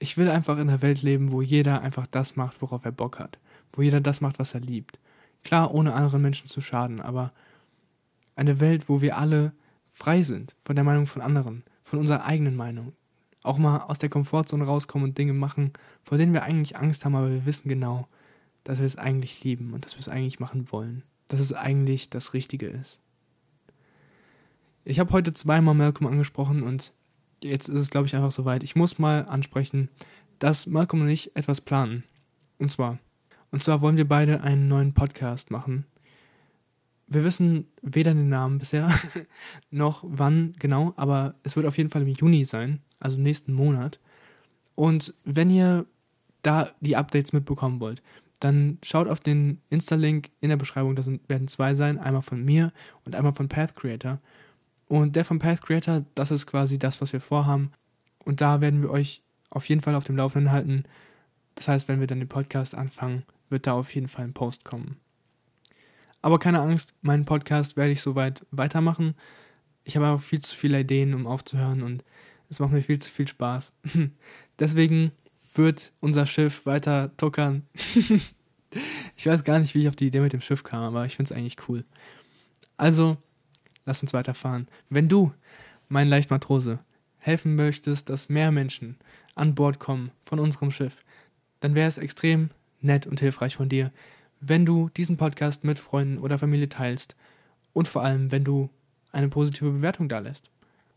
Ich 0.00 0.16
will 0.16 0.28
einfach 0.28 0.58
in 0.58 0.68
einer 0.68 0.82
Welt 0.82 1.02
leben, 1.02 1.30
wo 1.30 1.42
jeder 1.42 1.80
einfach 1.80 2.08
das 2.08 2.34
macht, 2.34 2.60
worauf 2.60 2.84
er 2.84 2.90
Bock 2.90 3.20
hat. 3.20 3.38
Wo 3.72 3.82
jeder 3.82 4.00
das 4.00 4.20
macht, 4.20 4.40
was 4.40 4.52
er 4.52 4.60
liebt. 4.60 4.98
Klar, 5.44 5.72
ohne 5.72 5.94
anderen 5.94 6.22
Menschen 6.22 6.48
zu 6.48 6.60
schaden, 6.60 7.00
aber 7.00 7.32
eine 8.34 8.58
Welt, 8.58 8.88
wo 8.88 9.00
wir 9.00 9.16
alle 9.16 9.52
frei 9.92 10.24
sind 10.24 10.56
von 10.64 10.74
der 10.74 10.84
Meinung 10.84 11.06
von 11.06 11.22
anderen, 11.22 11.62
von 11.84 12.00
unserer 12.00 12.24
eigenen 12.24 12.56
Meinung. 12.56 12.94
Auch 13.44 13.58
mal 13.58 13.78
aus 13.78 14.00
der 14.00 14.08
Komfortzone 14.08 14.64
rauskommen 14.64 15.10
und 15.10 15.18
Dinge 15.18 15.34
machen, 15.34 15.72
vor 16.02 16.18
denen 16.18 16.32
wir 16.32 16.42
eigentlich 16.42 16.76
Angst 16.76 17.04
haben, 17.04 17.14
aber 17.14 17.30
wir 17.30 17.46
wissen 17.46 17.68
genau, 17.68 18.08
dass 18.64 18.80
wir 18.80 18.86
es 18.86 18.96
eigentlich 18.96 19.44
lieben 19.44 19.72
und 19.72 19.84
dass 19.84 19.94
wir 19.94 20.00
es 20.00 20.08
eigentlich 20.08 20.40
machen 20.40 20.72
wollen. 20.72 21.04
Dass 21.28 21.38
es 21.38 21.52
eigentlich 21.52 22.10
das 22.10 22.34
Richtige 22.34 22.66
ist. 22.66 23.00
Ich 24.84 24.98
habe 24.98 25.12
heute 25.12 25.32
zweimal 25.32 25.74
Malcolm 25.74 26.10
angesprochen 26.10 26.62
und 26.62 26.92
jetzt 27.42 27.68
ist 27.68 27.80
es, 27.80 27.90
glaube 27.90 28.06
ich, 28.06 28.14
einfach 28.14 28.32
soweit. 28.32 28.62
Ich 28.62 28.76
muss 28.76 28.98
mal 28.98 29.24
ansprechen, 29.26 29.88
dass 30.38 30.66
Malcolm 30.66 31.02
und 31.02 31.08
ich 31.08 31.34
etwas 31.36 31.60
planen. 31.60 32.04
Und 32.58 32.70
zwar. 32.70 32.98
Und 33.50 33.62
zwar 33.62 33.80
wollen 33.80 33.96
wir 33.96 34.08
beide 34.08 34.42
einen 34.42 34.68
neuen 34.68 34.94
Podcast 34.94 35.50
machen, 35.50 35.86
wir 37.06 37.24
wissen 37.24 37.66
weder 37.82 38.14
den 38.14 38.28
Namen 38.28 38.58
bisher 38.58 38.90
noch 39.70 40.04
wann 40.06 40.54
genau, 40.58 40.94
aber 40.96 41.34
es 41.42 41.56
wird 41.56 41.66
auf 41.66 41.76
jeden 41.76 41.90
Fall 41.90 42.02
im 42.02 42.08
Juni 42.08 42.44
sein, 42.44 42.80
also 42.98 43.18
nächsten 43.18 43.52
Monat. 43.52 44.00
Und 44.74 45.14
wenn 45.24 45.50
ihr 45.50 45.86
da 46.42 46.70
die 46.80 46.96
Updates 46.96 47.32
mitbekommen 47.32 47.80
wollt, 47.80 48.02
dann 48.40 48.78
schaut 48.82 49.08
auf 49.08 49.20
den 49.20 49.60
Insta-Link 49.70 50.30
in 50.40 50.50
der 50.50 50.56
Beschreibung. 50.56 50.96
Da 50.96 51.04
werden 51.28 51.48
zwei 51.48 51.74
sein, 51.74 51.98
einmal 51.98 52.22
von 52.22 52.44
mir 52.44 52.72
und 53.04 53.14
einmal 53.14 53.32
von 53.32 53.48
Path 53.48 53.74
Creator. 53.76 54.20
Und 54.86 55.16
der 55.16 55.24
von 55.24 55.38
Path 55.38 55.62
Creator, 55.62 56.04
das 56.14 56.30
ist 56.30 56.46
quasi 56.46 56.78
das, 56.78 57.00
was 57.00 57.12
wir 57.12 57.20
vorhaben. 57.20 57.72
Und 58.24 58.40
da 58.40 58.60
werden 58.60 58.82
wir 58.82 58.90
euch 58.90 59.22
auf 59.50 59.68
jeden 59.68 59.80
Fall 59.80 59.94
auf 59.94 60.04
dem 60.04 60.16
Laufenden 60.16 60.52
halten. 60.52 60.84
Das 61.54 61.68
heißt, 61.68 61.88
wenn 61.88 62.00
wir 62.00 62.06
dann 62.06 62.20
den 62.20 62.28
Podcast 62.28 62.74
anfangen, 62.74 63.24
wird 63.48 63.66
da 63.66 63.74
auf 63.74 63.94
jeden 63.94 64.08
Fall 64.08 64.24
ein 64.24 64.34
Post 64.34 64.64
kommen. 64.64 64.96
Aber 66.22 66.38
keine 66.38 66.60
Angst, 66.60 66.94
meinen 67.02 67.24
Podcast 67.26 67.76
werde 67.76 67.92
ich 67.92 68.00
soweit 68.00 68.46
weitermachen. 68.50 69.14
Ich 69.84 69.96
habe 69.96 70.06
aber 70.06 70.18
viel 70.18 70.40
zu 70.40 70.56
viele 70.56 70.80
Ideen, 70.80 71.14
um 71.14 71.26
aufzuhören 71.26 71.82
und 71.82 72.02
es 72.48 72.60
macht 72.60 72.72
mir 72.72 72.82
viel 72.82 72.98
zu 72.98 73.10
viel 73.10 73.28
Spaß. 73.28 73.72
Deswegen 74.58 75.12
wird 75.54 75.92
unser 76.00 76.26
Schiff 76.26 76.66
weiter 76.66 77.14
tuckern. 77.16 77.66
ich 79.16 79.26
weiß 79.26 79.44
gar 79.44 79.58
nicht, 79.58 79.74
wie 79.74 79.82
ich 79.82 79.88
auf 79.88 79.96
die 79.96 80.06
Idee 80.06 80.20
mit 80.20 80.32
dem 80.32 80.40
Schiff 80.40 80.62
kam, 80.62 80.82
aber 80.82 81.04
ich 81.04 81.16
finde 81.16 81.32
es 81.32 81.36
eigentlich 81.36 81.68
cool. 81.68 81.84
Also, 82.76 83.18
lass 83.84 84.02
uns 84.02 84.12
weiterfahren. 84.12 84.68
Wenn 84.88 85.08
du, 85.08 85.32
mein 85.88 86.08
Leichtmatrose, 86.08 86.80
helfen 87.18 87.56
möchtest, 87.56 88.08
dass 88.08 88.28
mehr 88.28 88.50
Menschen 88.50 88.96
an 89.34 89.54
Bord 89.54 89.78
kommen 89.78 90.10
von 90.24 90.38
unserem 90.38 90.70
Schiff, 90.70 90.96
dann 91.60 91.74
wäre 91.74 91.88
es 91.88 91.98
extrem 91.98 92.50
nett 92.80 93.06
und 93.06 93.20
hilfreich 93.20 93.56
von 93.56 93.68
dir, 93.68 93.90
wenn 94.40 94.66
du 94.66 94.90
diesen 94.90 95.16
Podcast 95.16 95.64
mit 95.64 95.78
Freunden 95.78 96.18
oder 96.18 96.38
Familie 96.38 96.68
teilst 96.68 97.16
und 97.72 97.88
vor 97.88 98.02
allem, 98.02 98.30
wenn 98.30 98.44
du 98.44 98.68
eine 99.12 99.28
positive 99.28 99.70
Bewertung 99.70 100.08
da 100.08 100.18
lässt. 100.18 100.50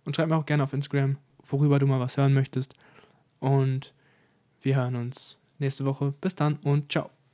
Und 0.04 0.16
schreib 0.16 0.30
mir 0.30 0.36
auch 0.36 0.46
gerne 0.46 0.64
auf 0.64 0.74
Instagram, 0.74 1.18
worüber 1.48 1.80
du 1.80 1.88
mal 1.88 2.00
was 2.00 2.18
hören 2.18 2.34
möchtest. 2.34 2.74
Und 3.40 3.94
wir 4.62 4.76
hören 4.76 4.96
uns 4.96 5.38
nächste 5.60 5.86
Woche. 5.86 6.14
Bis 6.20 6.36
dann 6.36 6.56
und 6.64 6.92
ciao. 6.92 7.17